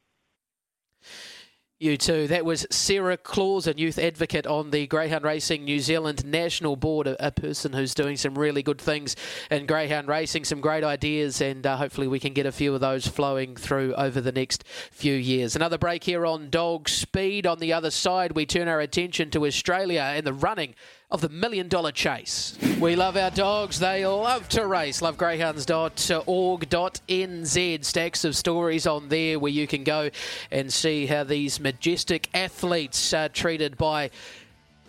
[1.83, 2.27] You too.
[2.27, 7.07] That was Sarah Claus, a youth advocate on the Greyhound Racing New Zealand National Board,
[7.07, 9.17] a, a person who's doing some really good things
[9.51, 12.83] in greyhound racing, some great ideas, and uh, hopefully we can get a few of
[12.83, 15.57] those flowing through over the next few years.
[15.57, 17.47] Another break here on Dog Speed.
[17.47, 20.75] On the other side, we turn our attention to Australia and the running
[21.11, 22.57] of the million dollar chase.
[22.81, 23.79] We love our dogs.
[23.81, 25.01] They love to race.
[25.01, 27.85] Lovegreyhounds.org.nz.
[27.85, 30.11] Stacks of stories on there where you can go
[30.51, 34.11] and see how these majestic athletes are treated by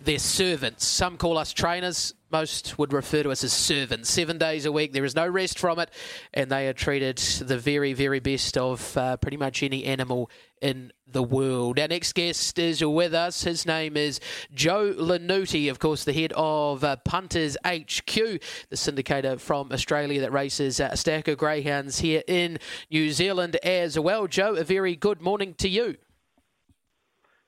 [0.03, 0.85] their servants.
[0.85, 2.13] Some call us trainers.
[2.31, 4.09] Most would refer to us as servants.
[4.09, 5.89] Seven days a week, there is no rest from it,
[6.33, 10.93] and they are treated the very, very best of uh, pretty much any animal in
[11.05, 11.77] the world.
[11.77, 13.43] Our next guest is with us.
[13.43, 14.21] His name is
[14.53, 20.31] Joe Lannutti, of course, the head of uh, Punters HQ, the syndicator from Australia that
[20.31, 22.59] races uh, a stack of greyhounds here in
[22.89, 24.27] New Zealand as well.
[24.27, 25.97] Joe, a very good morning to you.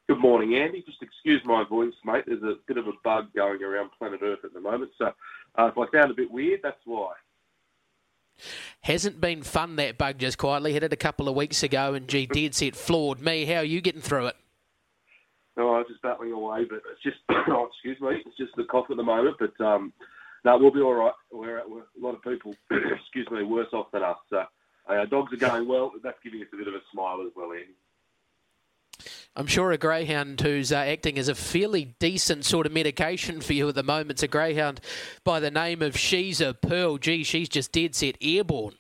[0.10, 0.84] Good morning, Andy.
[0.86, 2.26] Just excuse my voice, mate.
[2.28, 5.14] There's a bit of a bug going around planet Earth at the moment, so
[5.58, 7.14] uh, if I sound a bit weird, that's why.
[8.82, 10.74] Hasn't been fun that bug just quietly.
[10.74, 13.46] Hit it a couple of weeks ago, and gee, dead set floored me.
[13.46, 14.36] How are you getting through it?
[15.56, 18.66] No, I was just battling away, but it's just oh, excuse me, it's just the
[18.66, 19.38] cough at the moment.
[19.40, 19.94] But um,
[20.44, 21.14] no, we'll be all right.
[21.32, 24.18] We're, we're a lot of people, excuse me, worse off than us.
[24.30, 24.46] So uh,
[24.90, 25.92] our dogs are going well.
[26.04, 27.76] That's giving us a bit of a smile as well, Andy.
[29.36, 33.54] I'm sure a greyhound who's uh, acting as a fairly decent sort of medication for
[33.54, 34.12] you at the moment.
[34.12, 34.80] It's a greyhound
[35.24, 36.98] by the name of She's a Pearl.
[37.00, 38.76] Gee, she's just dead set airborne.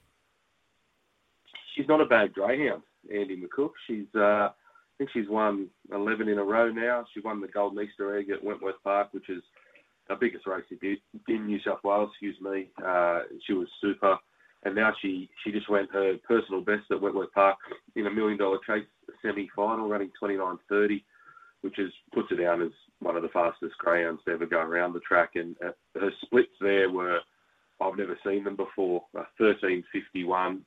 [1.76, 3.72] She's not a bad greyhound, Andy McCook.
[3.88, 4.52] She's uh, I
[5.00, 7.04] think she's won 11 in a row now.
[7.16, 9.42] She won the Golden Easter Egg at Wentworth Park, which is
[10.12, 10.66] our biggest race
[11.28, 12.12] in New South Wales.
[12.12, 12.70] Excuse me.
[12.86, 14.18] Uh, she was super,
[14.66, 17.58] and now she she just went her personal best at Wentworth Park
[17.96, 18.86] in a million dollar chase
[19.24, 21.04] semi final, running 29:30,
[21.62, 24.94] which is puts her down as one of the fastest greyhounds to ever go around
[24.94, 25.32] the track.
[25.36, 27.20] And uh, her splits there were
[27.82, 29.04] I've never seen them before.
[29.18, 30.62] Uh, 13:51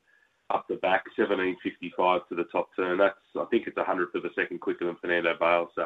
[0.49, 2.97] up the back, 17.55 to the top turn.
[2.97, 5.69] That's I think it's a hundredth of a second quicker than Fernando Bale.
[5.75, 5.85] So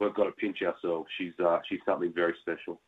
[0.00, 1.08] we've got to pinch ourselves.
[1.18, 2.80] She's uh, she's something very special.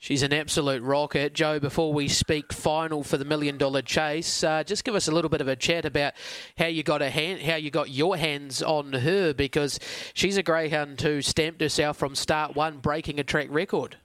[0.00, 1.32] She's an absolute rocket.
[1.34, 5.12] Joe, before we speak final for the million dollar chase, uh, just give us a
[5.12, 6.12] little bit of a chat about
[6.56, 9.80] how you got a hand, how you got your hands on her, because
[10.14, 13.96] she's a greyhound who stamped herself from start one, breaking a track record.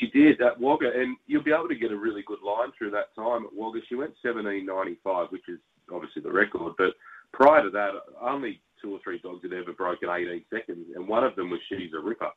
[0.00, 2.92] She did at Wagga, and you'll be able to get a really good line through
[2.92, 3.80] that time at Wagga.
[3.90, 5.58] She went 17.95, which is
[5.92, 6.94] obviously the record, but
[7.32, 7.90] prior to that,
[8.22, 11.60] only two or three dogs had ever broken 18 seconds, and one of them was
[11.68, 12.30] She's a Ripper.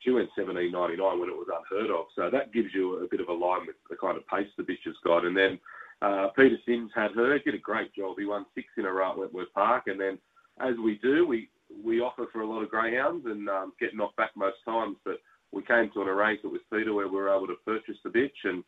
[0.00, 0.72] She went 17.99
[1.18, 3.76] when it was unheard of, so that gives you a bit of a line with
[3.90, 5.24] the kind of pace the bitch has got.
[5.24, 5.58] And then
[6.02, 8.16] uh, Peter Sims had her, did a great job.
[8.18, 10.18] He won six in a row at Wentworth Park, and then
[10.60, 11.48] as we do, we
[11.84, 15.18] we offer for a lot of greyhounds and um, get knocked back most times, but
[15.52, 18.30] we came to an arrangement with Peter where we were able to purchase the bitch,
[18.44, 18.64] and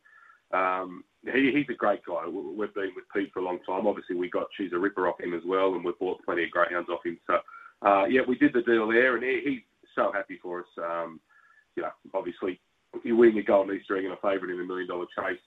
[0.52, 2.26] um, he, he's a great guy.
[2.26, 3.86] We've been with Pete for a long time.
[3.86, 6.50] Obviously, we got She's a Ripper off him as well, and we've bought plenty of
[6.50, 7.18] greyhounds off him.
[7.26, 7.38] So,
[7.86, 9.60] uh, yeah, we did the deal there, and he, he's
[10.00, 10.72] so happy for us.
[10.78, 11.20] Um,
[11.76, 12.60] you know, obviously,
[13.04, 15.40] you win a golden Easter egg and a favourite in a million dollar chase.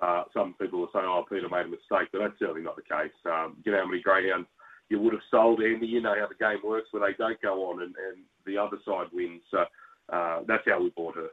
[0.00, 2.82] Uh, some people will say, "Oh, Peter made a mistake," but that's certainly not the
[2.82, 3.16] case.
[3.24, 4.48] Um, you know how many greyhounds
[4.88, 5.86] you would have sold, Andy.
[5.86, 8.76] You know how the game works where they don't go on and, and the other
[8.84, 9.42] side wins.
[9.50, 9.64] So
[10.12, 11.28] uh, that's how we bought her.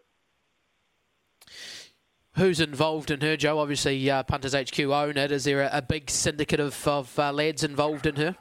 [2.35, 3.59] Who's involved in her, Joe?
[3.59, 5.31] Obviously, uh, Punters HQ own it.
[5.31, 8.35] Is there a, a big syndicate of, of uh, lads involved in her?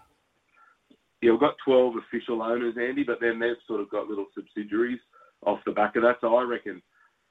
[1.23, 4.99] Yeah, we've got 12 official owners, Andy, but then they've sort of got little subsidiaries
[5.47, 6.17] off the back of that.
[6.21, 6.83] So I reckon,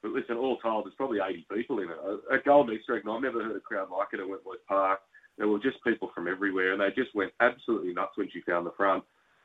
[0.02, 1.98] but listen, all told, there's probably 80 people in it.
[2.34, 5.00] At Golden Easter Egg, I've never heard a crowd like it at Wentworth Park.
[5.38, 8.66] There were just people from everywhere, and they just went absolutely nuts when she found
[8.66, 9.04] the front.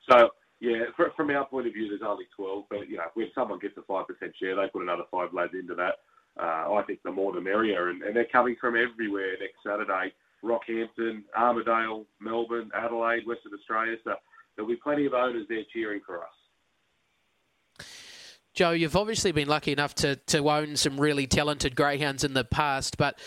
[0.08, 0.30] So
[0.60, 0.84] yeah,
[1.16, 3.82] from our point of view, there's only 12, but you know, when someone gets a
[3.82, 5.96] five percent share, they put another five lads into that.
[6.40, 10.12] Uh, I think the more the merrier, and, and they're coming from everywhere next Saturday.
[10.44, 13.96] Rockhampton, Armidale, Melbourne, Adelaide, Western Australia.
[14.04, 14.14] So
[14.56, 17.86] there'll be plenty of owners there cheering for us.
[18.54, 22.44] Joe, you've obviously been lucky enough to, to own some really talented greyhounds in the
[22.44, 23.18] past, but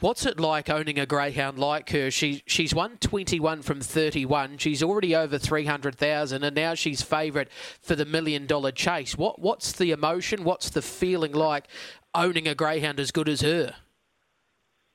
[0.00, 2.10] What's it like owning a greyhound like her?
[2.10, 4.56] She she's won 21 from 31.
[4.56, 7.48] She's already over 300,000 and now she's favourite
[7.82, 9.18] for the million dollar chase.
[9.18, 10.42] What what's the emotion?
[10.42, 11.66] What's the feeling like
[12.14, 13.74] owning a greyhound as good as her?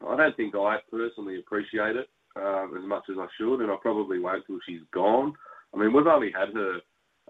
[0.07, 3.75] I don't think I personally appreciate it um, as much as I should, and I
[3.79, 5.35] probably won't till she's gone.
[5.75, 6.79] I mean, we've only had her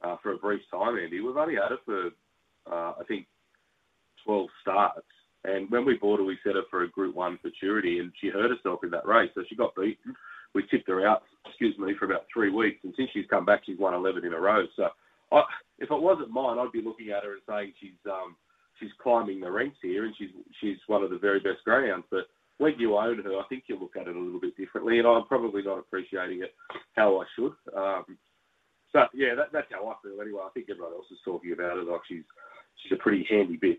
[0.03, 1.19] uh, for a brief time, Andy.
[1.19, 2.07] We've only had her for
[2.71, 3.27] uh, I think
[4.25, 5.07] 12 starts
[5.45, 8.29] and when we bought her, we set her for a Group One futurity, and she
[8.29, 10.15] hurt herself in that race, so she got beaten.
[10.53, 13.61] We tipped her out, excuse me, for about three weeks, and since she's come back,
[13.65, 14.65] she's won 11 in a row.
[14.75, 14.87] So,
[15.31, 15.43] I,
[15.79, 18.35] if it wasn't mine, I'd be looking at her and saying she's um,
[18.79, 20.29] she's climbing the ranks here, and she's
[20.61, 22.05] she's one of the very best greyhounds.
[22.09, 22.27] But
[22.57, 25.07] when you own her, I think you look at it a little bit differently, and
[25.07, 26.53] I'm probably not appreciating it
[26.95, 27.53] how I should.
[27.77, 28.17] Um,
[28.95, 30.39] so yeah, that, that's how I feel anyway.
[30.45, 32.23] I think everyone else is talking about it like she's
[32.81, 33.75] she's a pretty handy bitch.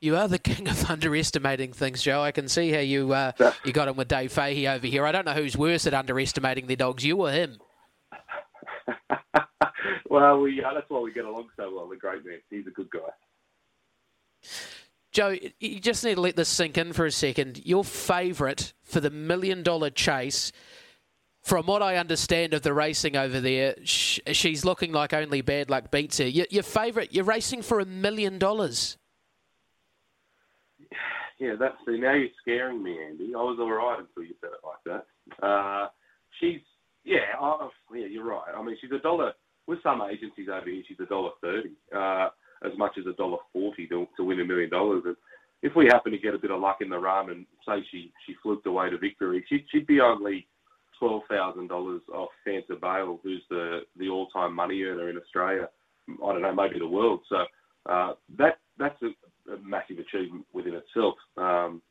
[0.00, 2.20] You are the king of underestimating things, Joe.
[2.20, 3.30] I can see how you uh,
[3.64, 5.06] you got him with Dave Fahey over here.
[5.06, 7.58] I don't know who's worse at underestimating the dogs, you or him.
[10.10, 11.88] well, we, uh, that's why we get along so well.
[11.88, 12.38] The great man.
[12.50, 14.48] He's a good guy.
[15.12, 17.60] Joe, you just need to let this sink in for a second.
[17.64, 20.50] Your favourite for the million dollar chase,
[21.42, 25.90] from what I understand of the racing over there, she's looking like only bad luck
[25.90, 26.26] beats her.
[26.26, 28.98] Your favourite, you're racing for a million dollars
[31.40, 33.32] yeah, that's see now you're scaring me, Andy.
[33.34, 35.44] I was all right until you said it like that.
[35.44, 35.88] Uh,
[36.38, 36.60] she's
[37.02, 38.52] yeah, I, yeah, you're right.
[38.54, 39.32] I mean, she's a dollar
[39.66, 40.82] with some agencies over here.
[40.86, 42.28] She's a dollar thirty, uh,
[42.62, 45.02] as much as a dollar forty to, to win a million dollars.
[45.06, 45.16] And
[45.62, 48.12] if we happen to get a bit of luck in the run and say she
[48.26, 50.46] she fluked away to victory, she, she'd be only
[51.00, 55.68] twelve thousand dollars off Fanta Bale, who's the the all time money earner in Australia.
[56.08, 57.20] I don't know, maybe the world.
[57.28, 57.44] So
[57.90, 61.14] uh, that that's a, a massive achievement within itself.
[61.36, 61.82] Um,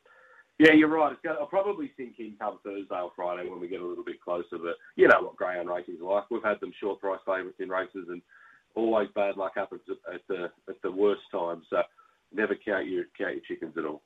[0.59, 1.13] yeah, you're right.
[1.13, 4.21] It's I'll probably sink in come Thursday or Friday when we get a little bit
[4.21, 4.57] closer.
[4.61, 6.29] But you know what greyhound racing is like.
[6.29, 8.21] We've had them short price favourites in races, and
[8.75, 9.81] always bad luck happens
[10.13, 11.65] at the at the worst times.
[11.69, 11.81] So
[12.33, 14.01] never count your count your chickens at all.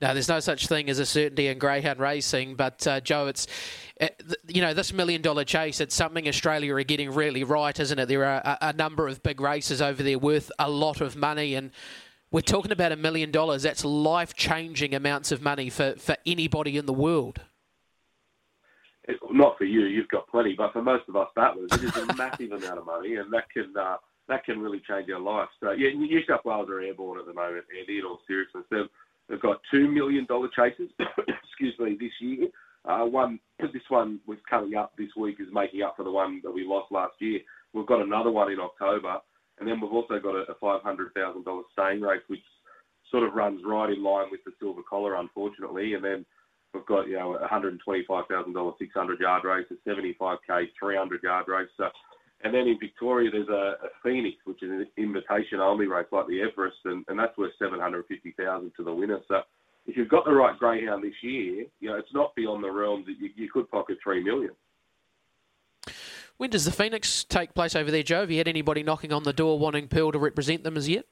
[0.00, 3.46] No, there's no such thing as a certainty in greyhound racing, but uh, Joe, it's
[4.00, 4.08] uh,
[4.46, 5.80] you know this million dollar chase.
[5.80, 8.06] It's something Australia are getting really right, isn't it?
[8.06, 11.54] There are a, a number of big races over there worth a lot of money,
[11.54, 11.70] and
[12.30, 13.62] we're talking about a million dollars.
[13.62, 17.40] That's life changing amounts of money for, for anybody in the world.
[19.04, 21.96] It, not for you, you've got plenty, but for most of us battlers, it is
[21.96, 23.96] a massive amount of money, and that can uh,
[24.28, 25.48] that can really change our life.
[25.60, 27.98] So yeah, New South Wales are airborne at the moment, Andy.
[27.98, 28.88] In all seriousness, they've,
[29.28, 30.90] they've got two million dollar chases.
[30.98, 32.48] excuse me, this year.
[32.86, 36.40] Uh, one, this one was coming up this week, is making up for the one
[36.44, 37.40] that we lost last year.
[37.72, 39.16] We've got another one in October,
[39.58, 42.42] and then we've also got a, a five hundred thousand dollar staying race, which
[43.10, 45.94] sort of runs right in line with the silver collar, unfortunately.
[45.94, 46.26] And then
[46.74, 49.66] we've got you know a hundred and twenty five thousand dollar six hundred yard race,
[49.70, 51.68] a seventy five k three hundred yard race.
[51.78, 51.88] So
[52.44, 56.26] and then in Victoria, there's a, a Phoenix, which is an invitation only race like
[56.26, 59.20] the Everest, and, and that's worth 750000 to the winner.
[59.28, 59.40] So
[59.86, 63.06] if you've got the right greyhound this year, you know, it's not beyond the realms
[63.06, 64.50] that you, you could pocket 3 million.
[66.36, 68.20] When does the Phoenix take place over there, Joe?
[68.20, 71.06] Have you had anybody knocking on the door wanting Pearl to represent them as yet?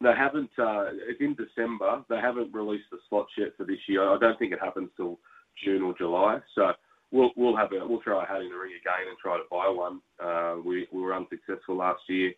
[0.00, 0.50] They haven't.
[0.58, 2.02] Uh, it's in December.
[2.08, 4.08] They haven't released the slots yet for this year.
[4.08, 5.18] I don't think it happens till
[5.62, 6.38] June or July.
[6.54, 6.72] So
[7.10, 9.44] we'll we'll have a we'll throw our hat in the ring again and try to
[9.50, 10.00] buy one.
[10.22, 12.32] Uh, we we were unsuccessful last year,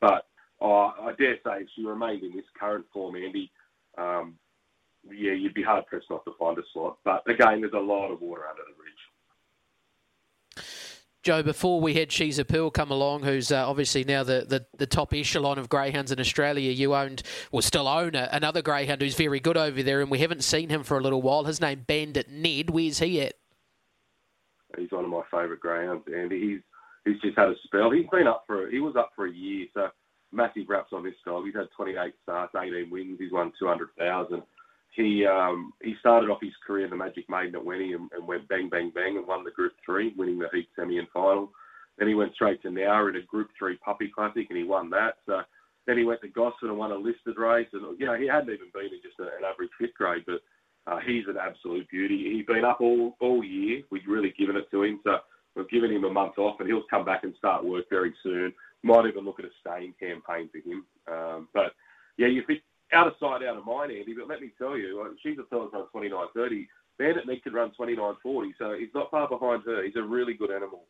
[0.00, 0.26] but
[0.60, 3.50] uh, I dare say if she remained in this current form, Andy,
[3.98, 4.34] um,
[5.12, 6.98] yeah, you'd be hard pressed not to find a slot.
[7.04, 8.92] But again, there's a lot of water under the bridge.
[11.24, 14.66] Joe, before we had She's a Pearl come along, who's uh, obviously now the, the,
[14.76, 19.00] the, top echelon of greyhounds in Australia, you owned, or still own, a, another greyhound
[19.00, 21.44] who's very good over there, and we haven't seen him for a little while.
[21.44, 22.68] His name Bandit Ned.
[22.68, 23.36] Where's he at?
[24.76, 26.60] He's one of my favourite greyhounds, and he's
[27.04, 27.90] he's just had a spell.
[27.90, 29.88] He's been up for he was up for a year, so
[30.32, 31.44] massive raps on this dog.
[31.44, 33.18] He's had 28 starts, 18 wins.
[33.18, 34.42] He's won 200,000.
[34.94, 38.26] He um, he started off his career in the Magic Maiden at Wenny and, and,
[38.26, 41.50] went bang bang bang and won the Group Three, winning the heat semi and final.
[41.98, 44.90] Then he went straight to Nowra in a Group Three Puppy Classic and he won
[44.90, 45.14] that.
[45.26, 45.40] So
[45.86, 48.54] then he went to Gosford and won a listed race, and you know he hadn't
[48.54, 50.40] even been in just a, an average fifth grade, but
[50.86, 52.32] uh, he's an absolute beauty.
[52.34, 53.82] He's been up all, all year.
[53.90, 55.00] We've really given it to him.
[55.04, 55.16] So
[55.56, 58.52] we've given him a month off and he'll come back and start work very soon.
[58.82, 60.84] Might even look at a staying campaign for him.
[61.10, 61.72] Um, but
[62.18, 62.60] yeah, you think
[62.92, 64.14] out of sight, out of mind, Andy.
[64.14, 66.66] But let me tell you, she's a fella's run 29.30.
[66.98, 69.84] Bandit Ned could run 29.40, so he's not far behind her.
[69.84, 70.84] He's a really good animal.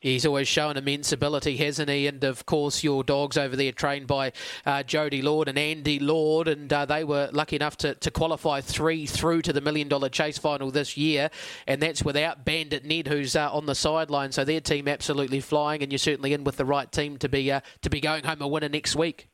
[0.00, 2.06] He's always shown immense ability, hasn't he?
[2.06, 4.32] And of course, your dogs over there trained by
[4.64, 8.60] uh, Jodie Lord and Andy Lord, and uh, they were lucky enough to, to qualify
[8.60, 11.30] three through to the million dollar chase final this year,
[11.66, 14.32] and that's without Bandit Ned, who's uh, on the sideline.
[14.32, 17.50] So their team absolutely flying, and you're certainly in with the right team to be
[17.50, 19.28] uh, to be going home a winner next week.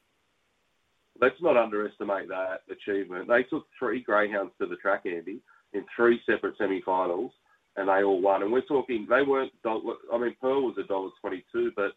[1.20, 3.28] Let's not underestimate that achievement.
[3.28, 5.40] They took three greyhounds to the track, Andy,
[5.72, 7.30] in three separate semi-finals
[7.76, 8.42] and they all won.
[8.42, 11.92] And we're talking, they weren't, I mean, Pearl was a dollar twenty-two, but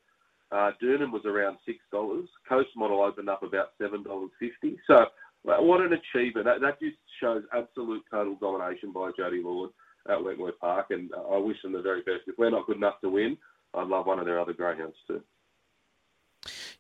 [0.56, 2.28] uh, Durham was around six dollars.
[2.48, 4.78] Coast Model opened up about seven dollars fifty.
[4.88, 5.06] So
[5.44, 6.46] what an achievement!
[6.46, 9.72] That, that just shows absolute total domination by Jodie Lord
[10.10, 12.28] at Wentworth Park, and I wish them the very best.
[12.28, 13.38] If we're not good enough to win,
[13.74, 15.22] I'd love one of their other greyhounds too.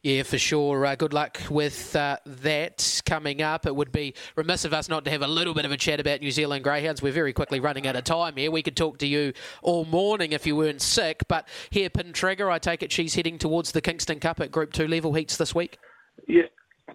[0.08, 0.86] Yeah, for sure.
[0.86, 3.66] Uh, good luck with uh, that coming up.
[3.66, 6.00] It would be remiss of us not to have a little bit of a chat
[6.00, 7.02] about New Zealand Greyhounds.
[7.02, 8.50] We're very quickly running out of time here.
[8.50, 11.26] We could talk to you all morning if you weren't sick.
[11.28, 14.72] But here, Pin Trigger, I take it she's heading towards the Kingston Cup at Group
[14.72, 15.78] 2 level heats this week?
[16.26, 16.44] Yeah,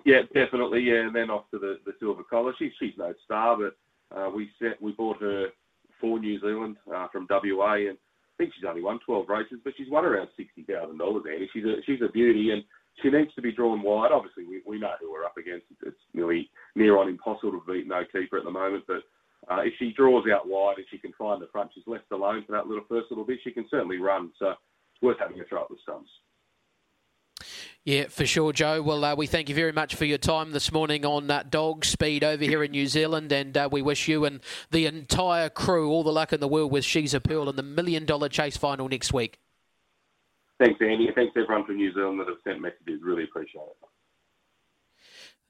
[0.07, 0.81] yeah, definitely.
[0.81, 2.55] Yeah, and then off to the, the Silver Collar.
[2.59, 5.49] She's, she's no star, but uh, we set, we bought her
[6.01, 9.75] for New Zealand uh, from WA and I think she's only won 12 races, but
[9.77, 11.51] she's won around $60,000, Andy.
[11.53, 12.51] She's a, she's a beauty.
[12.51, 12.65] And
[13.01, 14.13] she needs to be drawn wide.
[14.13, 15.67] Obviously, we, we know who we're up against.
[15.87, 18.85] It's nearly near on impossible to beat no keeper at the moment.
[18.87, 19.03] But
[19.51, 22.45] uh, if she draws out wide and she can find the front, she's left alone
[22.47, 23.39] for that little first little bit.
[23.43, 24.31] She can certainly run.
[24.39, 26.11] So it's worth having a try at the stumps.
[27.85, 28.81] Yeah, for sure, Joe.
[28.81, 31.85] Well, uh, we thank you very much for your time this morning on uh, Dog
[31.85, 34.39] Speed over here in New Zealand, and uh, we wish you and
[34.71, 37.63] the entire crew all the luck in the world with She's a Pearl in the
[37.65, 39.42] Million Dollar Chase final next week.
[40.63, 41.11] Thanks, Andy.
[41.13, 43.01] Thanks everyone from New Zealand that have sent messages.
[43.03, 43.89] Really appreciate it.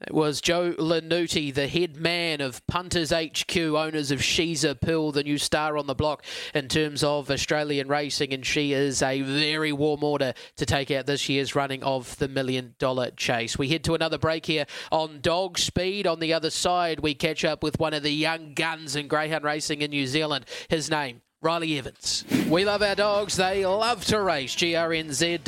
[0.08, 5.12] It was Joe Lannutti, the head man of Punters HQ, owners of She's a Pearl,
[5.12, 9.20] the new star on the block in terms of Australian racing, and she is a
[9.20, 13.58] very warm order to take out this year's running of the Million Dollar Chase.
[13.58, 16.06] We head to another break here on Dog Speed.
[16.06, 19.44] On the other side, we catch up with one of the young guns in greyhound
[19.44, 20.46] racing in New Zealand.
[20.68, 22.24] His name Riley Evans.
[22.48, 23.34] We love our dogs.
[23.36, 24.54] They love to race.
[24.54, 25.42] grnz.co.nz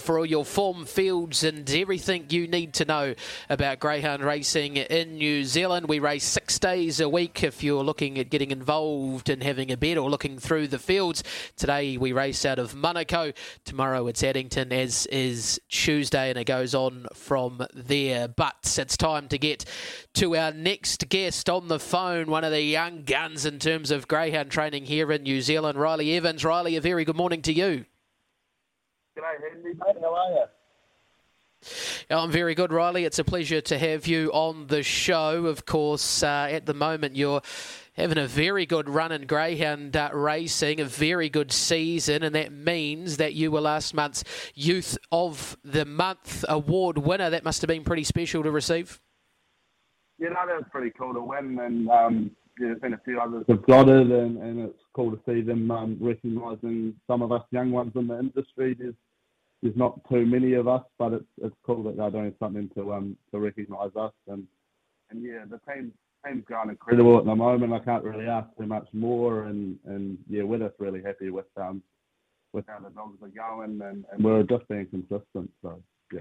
[0.00, 3.14] for all your form fields and everything you need to know
[3.50, 5.86] about greyhound racing in New Zealand.
[5.86, 9.76] We race six days a week if you're looking at getting involved and having a
[9.76, 11.22] bet or looking through the fields.
[11.56, 13.34] Today we race out of Manukau.
[13.66, 18.28] Tomorrow it's Addington, as is Tuesday, and it goes on from there.
[18.28, 19.66] But it's time to get
[20.14, 24.08] to our next guest on the phone, one of the young guns in terms of
[24.08, 25.78] greyhound training here in New Zealand.
[25.78, 26.44] Riley Evans.
[26.44, 27.84] Riley, a very good morning to you.
[29.16, 29.96] G'day, Henry, mate.
[30.00, 30.44] How are you?
[32.08, 33.04] I'm very good, Riley.
[33.04, 35.46] It's a pleasure to have you on the show.
[35.46, 37.42] Of course, uh, at the moment, you're
[37.92, 42.50] having a very good run in greyhound uh, racing, a very good season, and that
[42.50, 44.24] means that you were last month's
[44.54, 47.28] Youth of the Month award winner.
[47.30, 49.00] That must have been pretty special to receive.
[50.18, 52.30] Yeah, no, that was pretty cool to win, and um,
[52.60, 55.70] yeah, there's a few others have got it, and, and it's cool to see them
[55.70, 58.74] um, recognising some of us young ones in the industry.
[58.78, 58.94] There's
[59.62, 62.92] there's not too many of us, but it's it's cool that they're doing something to
[62.92, 64.46] um to recognise us, and
[65.10, 65.92] and yeah, the team
[66.26, 67.72] team's going incredible at the moment.
[67.72, 71.46] I can't really ask too much more, and and yeah, we're just really happy with
[71.56, 71.82] um
[72.52, 75.50] with how the dogs are going, and, and we're just being consistent.
[75.62, 75.82] So
[76.12, 76.20] yeah.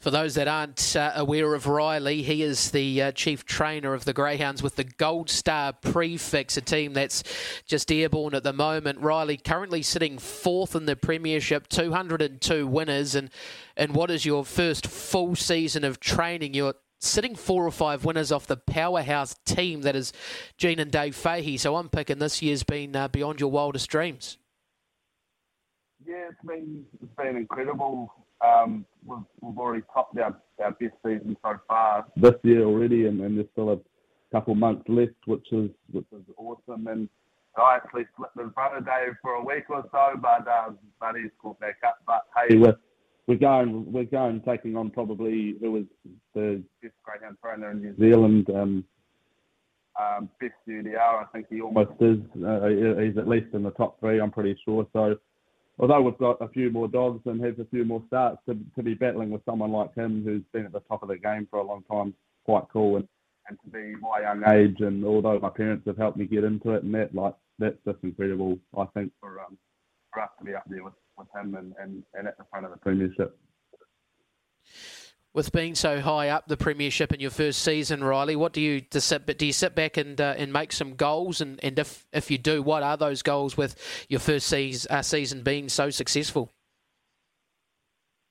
[0.00, 4.04] For those that aren't uh, aware of Riley, he is the uh, chief trainer of
[4.04, 7.24] the Greyhounds with the Gold Star prefix, a team that's
[7.66, 9.00] just airborne at the moment.
[9.00, 13.28] Riley currently sitting fourth in the Premiership, 202 winners, and
[13.76, 16.54] and what is your first full season of training?
[16.54, 20.12] You're sitting four or five winners off the powerhouse team that is
[20.56, 21.56] Gene and Dave Fahey.
[21.56, 24.38] So I'm picking this year's been uh, beyond your wildest dreams.
[26.06, 28.12] Yeah, it's been it's been incredible.
[28.40, 33.20] Um, we've, we've already topped our, our best season so far this year already, and,
[33.20, 33.78] and there's still a
[34.32, 36.86] couple months left, which is which is awesome.
[36.86, 37.08] And
[37.56, 41.16] I actually slipped in front of Dave for a week or so, but um, but
[41.16, 41.98] he's caught back up.
[42.06, 42.76] But hey, we're
[43.26, 45.84] we're going we're going taking on probably who was
[46.34, 48.48] the best greyhound trainer in New Zealand.
[48.50, 48.84] Um,
[49.98, 52.18] um, best UDR, I think he almost is.
[52.36, 52.68] Uh,
[53.02, 54.86] he's at least in the top three, I'm pretty sure.
[54.92, 55.16] So
[55.78, 58.82] although we've got a few more dogs and have a few more starts, to, to
[58.82, 61.58] be battling with someone like him who's been at the top of the game for
[61.58, 62.14] a long time,
[62.44, 62.96] quite cool.
[62.96, 63.08] And,
[63.48, 66.72] and to be my young age, and although my parents have helped me get into
[66.72, 68.58] it, and that like that's just incredible.
[68.76, 69.56] I think for um,
[70.12, 72.66] for us to be up there with, with him and, and, and at the front
[72.66, 73.38] of the premiership
[75.38, 78.80] with being so high up the premiership in your first season, Riley, what do you
[78.80, 78.98] do?
[78.98, 81.40] Sit, do you sit back and uh, and make some goals?
[81.40, 83.76] And, and if if you do, what are those goals with
[84.08, 86.50] your first season, uh, season being so successful?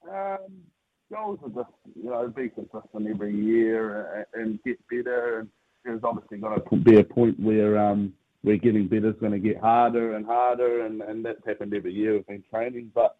[0.03, 0.65] Um,
[1.09, 5.39] goals are just you know be consistent every year and, and get better.
[5.39, 5.49] And
[5.85, 8.11] there's obviously going to be a point where um,
[8.43, 9.11] we're getting better.
[9.11, 12.15] It's going to get harder and harder, and, and that's happened every year.
[12.15, 13.15] We've been training, but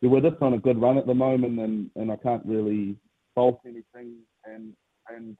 [0.00, 2.96] we're just on a good run at the moment, and, and I can't really
[3.36, 4.72] fault anything, and
[5.08, 5.36] and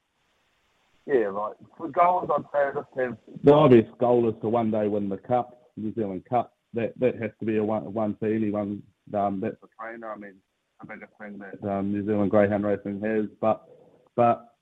[1.06, 4.86] yeah, like for goals, I'd say just have the obvious goal is to one day
[4.86, 6.52] win the cup, New Zealand Cup.
[6.74, 8.82] That that has to be a one one for anyone.
[9.12, 10.12] Um, that's a trainer.
[10.12, 10.34] I mean,
[10.80, 13.66] the biggest thing that um, New Zealand Greyhound Racing has, but
[14.14, 14.52] but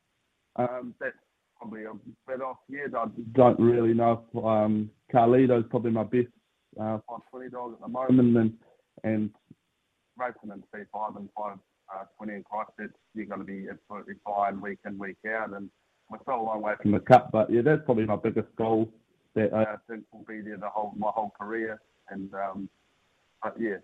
[0.57, 1.17] um, that's
[1.59, 1.93] probably a
[2.27, 2.95] bit off yet.
[2.97, 4.25] I don't really know.
[4.33, 6.29] If, um, Carlito's probably my best
[6.79, 8.53] uh, 520 dog at the moment, and
[9.03, 9.31] and
[10.17, 11.59] racing in C5 and 5
[11.95, 15.53] uh, 20 in Christchurch, you're going to be absolutely fine week in, week out.
[15.55, 15.71] And
[16.11, 18.93] we're still a long way from the cup, but yeah, that's probably my biggest goal
[19.35, 21.81] that I think will be there the whole my whole career.
[22.09, 22.69] And um,
[23.43, 23.77] but yeah.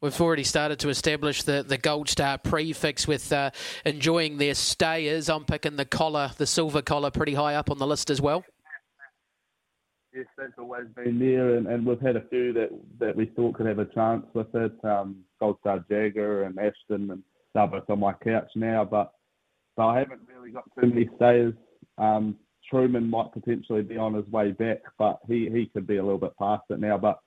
[0.00, 3.52] We've already started to establish the, the Gold Star prefix with uh,
[3.86, 5.04] enjoying their stay.
[5.06, 5.28] stayers.
[5.28, 8.44] I'm picking the collar, the silver collar, pretty high up on the list as well.
[10.12, 13.54] Yes, that's always been there, and, and we've had a few that, that we thought
[13.54, 14.72] could have a chance with it.
[14.84, 17.22] Um, Gold Star Jagger and Ashton, and
[17.52, 19.12] both on my couch now, but
[19.76, 21.54] but I haven't really got too many stayers.
[21.98, 22.36] Um,
[22.70, 26.18] Truman might potentially be on his way back, but he, he could be a little
[26.18, 26.96] bit past it now.
[26.96, 27.18] But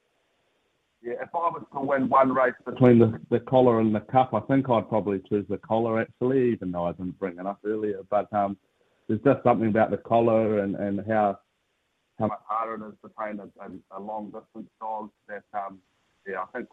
[1.03, 4.33] yeah, if I was to win one race between the, the collar and the cup,
[4.33, 7.59] I think I'd probably choose the collar actually, even though I didn't bring it up
[7.65, 7.99] earlier.
[8.09, 8.55] But um,
[9.09, 11.39] there's just something about the collar and, and how
[12.17, 15.09] how much harder it is to train a, a, a long distance dog.
[15.27, 15.79] That um,
[16.25, 16.69] yeah, I think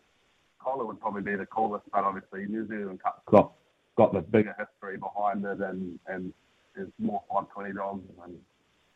[0.63, 3.53] collar would probably be the coolest, but obviously New Zealand Cup's got
[3.97, 6.33] got the bigger history behind it, and and
[6.75, 8.39] there's more 520 dogs, and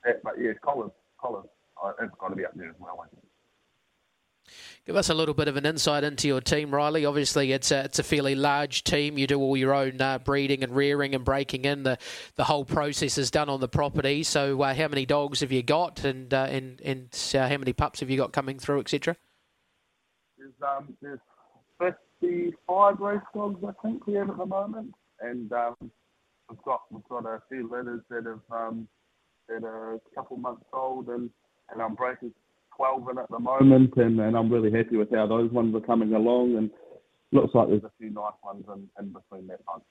[0.05, 1.47] that, but yeah, collars collars,
[1.83, 3.01] uh, it's got to be up there as well.
[3.05, 3.27] I think.
[4.87, 7.05] Give us a little bit of an insight into your team, Riley.
[7.05, 9.19] Obviously, it's a, it's a fairly large team.
[9.19, 11.83] You do all your own uh, breeding and rearing and breaking in.
[11.83, 11.99] The
[12.37, 14.23] the whole process is done on the property.
[14.23, 17.73] So, uh, how many dogs have you got, and uh, and and uh, how many
[17.73, 19.17] pups have you got coming through, etc.?
[20.39, 21.19] There's um there's
[22.27, 25.77] 55 race dogs I think we have at the moment, and um,
[26.49, 28.89] we've got we've got a few litters that have um
[29.49, 31.31] that are a couple months old, and
[31.70, 32.33] and I'm breaking
[32.77, 35.81] 12 in at the moment, and, and I'm really happy with how those ones are
[35.81, 36.70] coming along, and
[37.33, 39.85] looks like there's a few nice ones in, in between that bunch.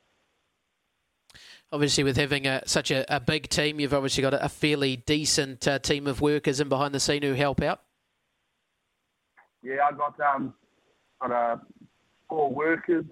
[1.72, 4.98] Obviously, with having a, such a, a, big team, you've obviously got a, a fairly
[4.98, 7.82] decent uh, team of workers in behind the scene who help out.
[9.64, 10.54] Yeah, I got um
[11.20, 11.58] got uh,
[12.30, 13.06] four workers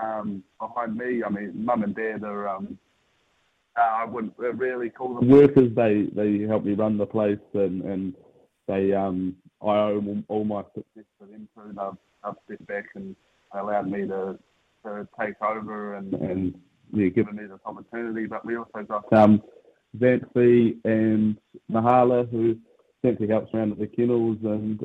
[0.00, 1.22] um, behind me.
[1.24, 2.78] I mean, mum and dad are um,
[3.78, 5.74] uh, I wouldn't really call them workers.
[5.74, 8.14] They they help me run the place and and
[8.66, 11.62] they um, I owe all my success to them too.
[11.66, 13.14] They've, they've stepped back and
[13.52, 14.38] allowed me to,
[14.84, 16.54] to take over and, and
[16.92, 18.26] yeah, given me this opportunity.
[18.26, 19.42] But we also got um,
[19.98, 21.36] Zancy and
[21.70, 22.56] Mahala, who
[23.04, 24.82] Zancy helps around at the kennels and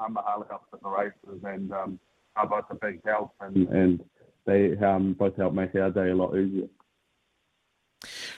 [0.00, 2.00] um, Mahala helps at the races, and um,
[2.38, 4.04] are both a big help, and, and
[4.46, 6.68] they um, both help make our day a lot easier.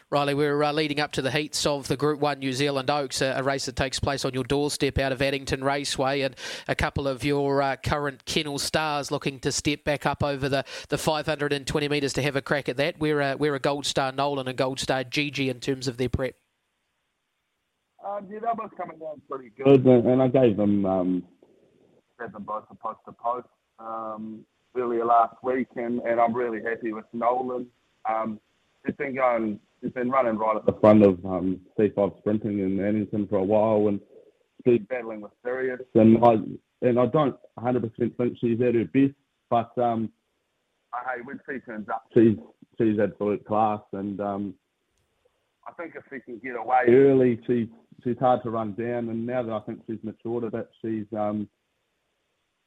[0.08, 3.20] Riley, we're uh, leading up to the heats of the Group 1 New Zealand Oaks,
[3.20, 6.34] a, a, race that takes place on your doorstep out of Addington Raceway, and
[6.66, 10.64] a couple of your uh, current kennel stars looking to step back up over the,
[10.88, 12.98] the 520 metres to have a crack at that.
[12.98, 16.08] We're a, we're a Gold Star Nolan and Gold Star Gigi in terms of their
[16.08, 16.34] prep.
[18.04, 21.22] Um, yeah, they're both coming down pretty good, and, and I gave them, um,
[22.18, 23.46] gave them both a post to post
[23.80, 24.44] um,
[24.76, 27.66] earlier last week, and, and I'm really happy with Nolan.
[28.08, 28.40] Um,
[28.84, 32.84] it's been going he's been running right at the front of um, C5 sprinting in
[32.84, 34.00] Addington for a while and
[34.64, 35.80] been battling with Sirius.
[35.94, 36.36] And I
[36.82, 39.14] and I don't 100% think she's at her best,
[39.50, 40.10] but um,
[40.92, 42.36] hey, when she turns up, she's
[42.78, 43.80] she's absolute class.
[43.92, 44.54] And um,
[45.66, 47.68] I think if she can get away early, she's
[48.02, 49.08] she's hard to run down.
[49.08, 51.48] And now that I think she's matured a bit, she's um,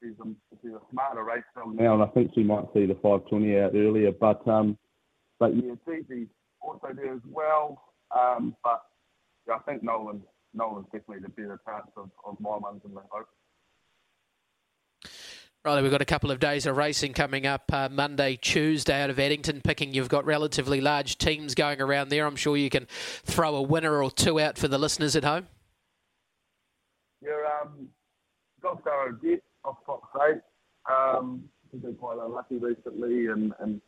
[0.04, 1.43] she's a, she's a smarter racer
[1.74, 4.12] now, and I think she might see the 520 out earlier.
[4.12, 4.78] But um,
[5.39, 6.28] but yeah, it's easy
[6.62, 7.82] also there as well.
[8.16, 8.82] Um, but
[9.47, 10.22] yeah, I think Nolan
[10.54, 13.28] Nolan's definitely the better chance of, of my ones in the hope.
[15.66, 19.10] Right, we've got a couple of days of racing coming up uh, Monday, Tuesday out
[19.10, 19.62] of Addington.
[19.62, 22.26] Picking, you've got relatively large teams going around there.
[22.26, 25.47] I'm sure you can throw a winner or two out for the listeners at home.
[27.22, 27.88] You're um,
[28.62, 30.41] got Star Jet off Box 8.
[30.91, 33.82] Um, he's been quite unlucky recently, and, and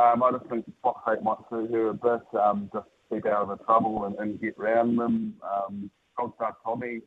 [0.00, 3.48] um, I just think Box 8 might suit her a bit, um, just keep out
[3.48, 5.34] of the trouble and, and get round them.
[5.42, 7.00] Um, Goldstar Tommy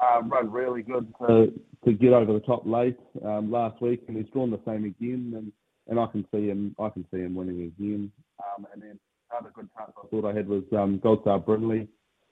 [0.00, 1.52] um, run really good to,
[1.84, 5.32] to get over the top late um, last week, and he's drawn the same again,
[5.36, 5.52] and,
[5.88, 8.10] and I can see him I can see him winning again.
[8.40, 8.98] Um, and then
[9.30, 11.88] another good chance I thought I had was um, Goldstar Brinley.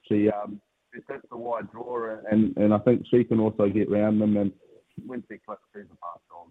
[0.09, 0.61] She um,
[1.07, 4.53] sets the wide draw, and, and I think she can also get round them, and
[5.07, 6.51] when she clicks, she's a fast dog.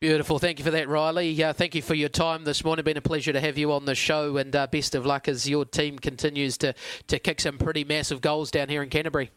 [0.00, 0.38] Beautiful.
[0.38, 1.42] Thank you for that, Riley.
[1.42, 2.84] Uh, thank you for your time this morning.
[2.84, 5.48] Been a pleasure to have you on the show, and uh, best of luck as
[5.48, 6.72] your team continues to,
[7.08, 9.32] to kick some pretty massive goals down here in Canterbury.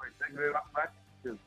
[0.00, 1.38] Thank you very much, mate.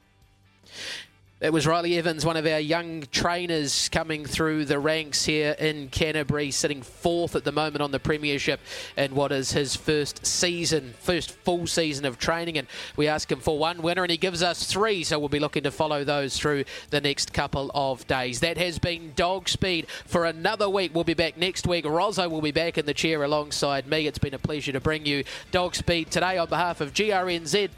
[1.44, 5.89] It was Riley Evans, one of our young trainers coming through the ranks here in
[5.89, 8.62] Canterbury, sitting fourth at the moment on the Premiership
[8.96, 12.58] in what is his first season, first full season of training.
[12.58, 15.04] And we ask him for one winner, and he gives us three.
[15.04, 18.39] So we'll be looking to follow those through the next couple of days.
[18.39, 20.96] That has been Dog Speed for another week.
[20.96, 21.84] We'll be back next week.
[21.84, 24.08] Rozzo will be back in the chair alongside me.
[24.08, 27.74] It's been a pleasure to bring you Dog Speed today on behalf of grnz.co.nz.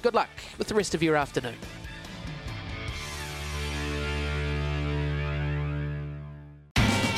[0.00, 1.56] Good luck with the rest of your afternoon.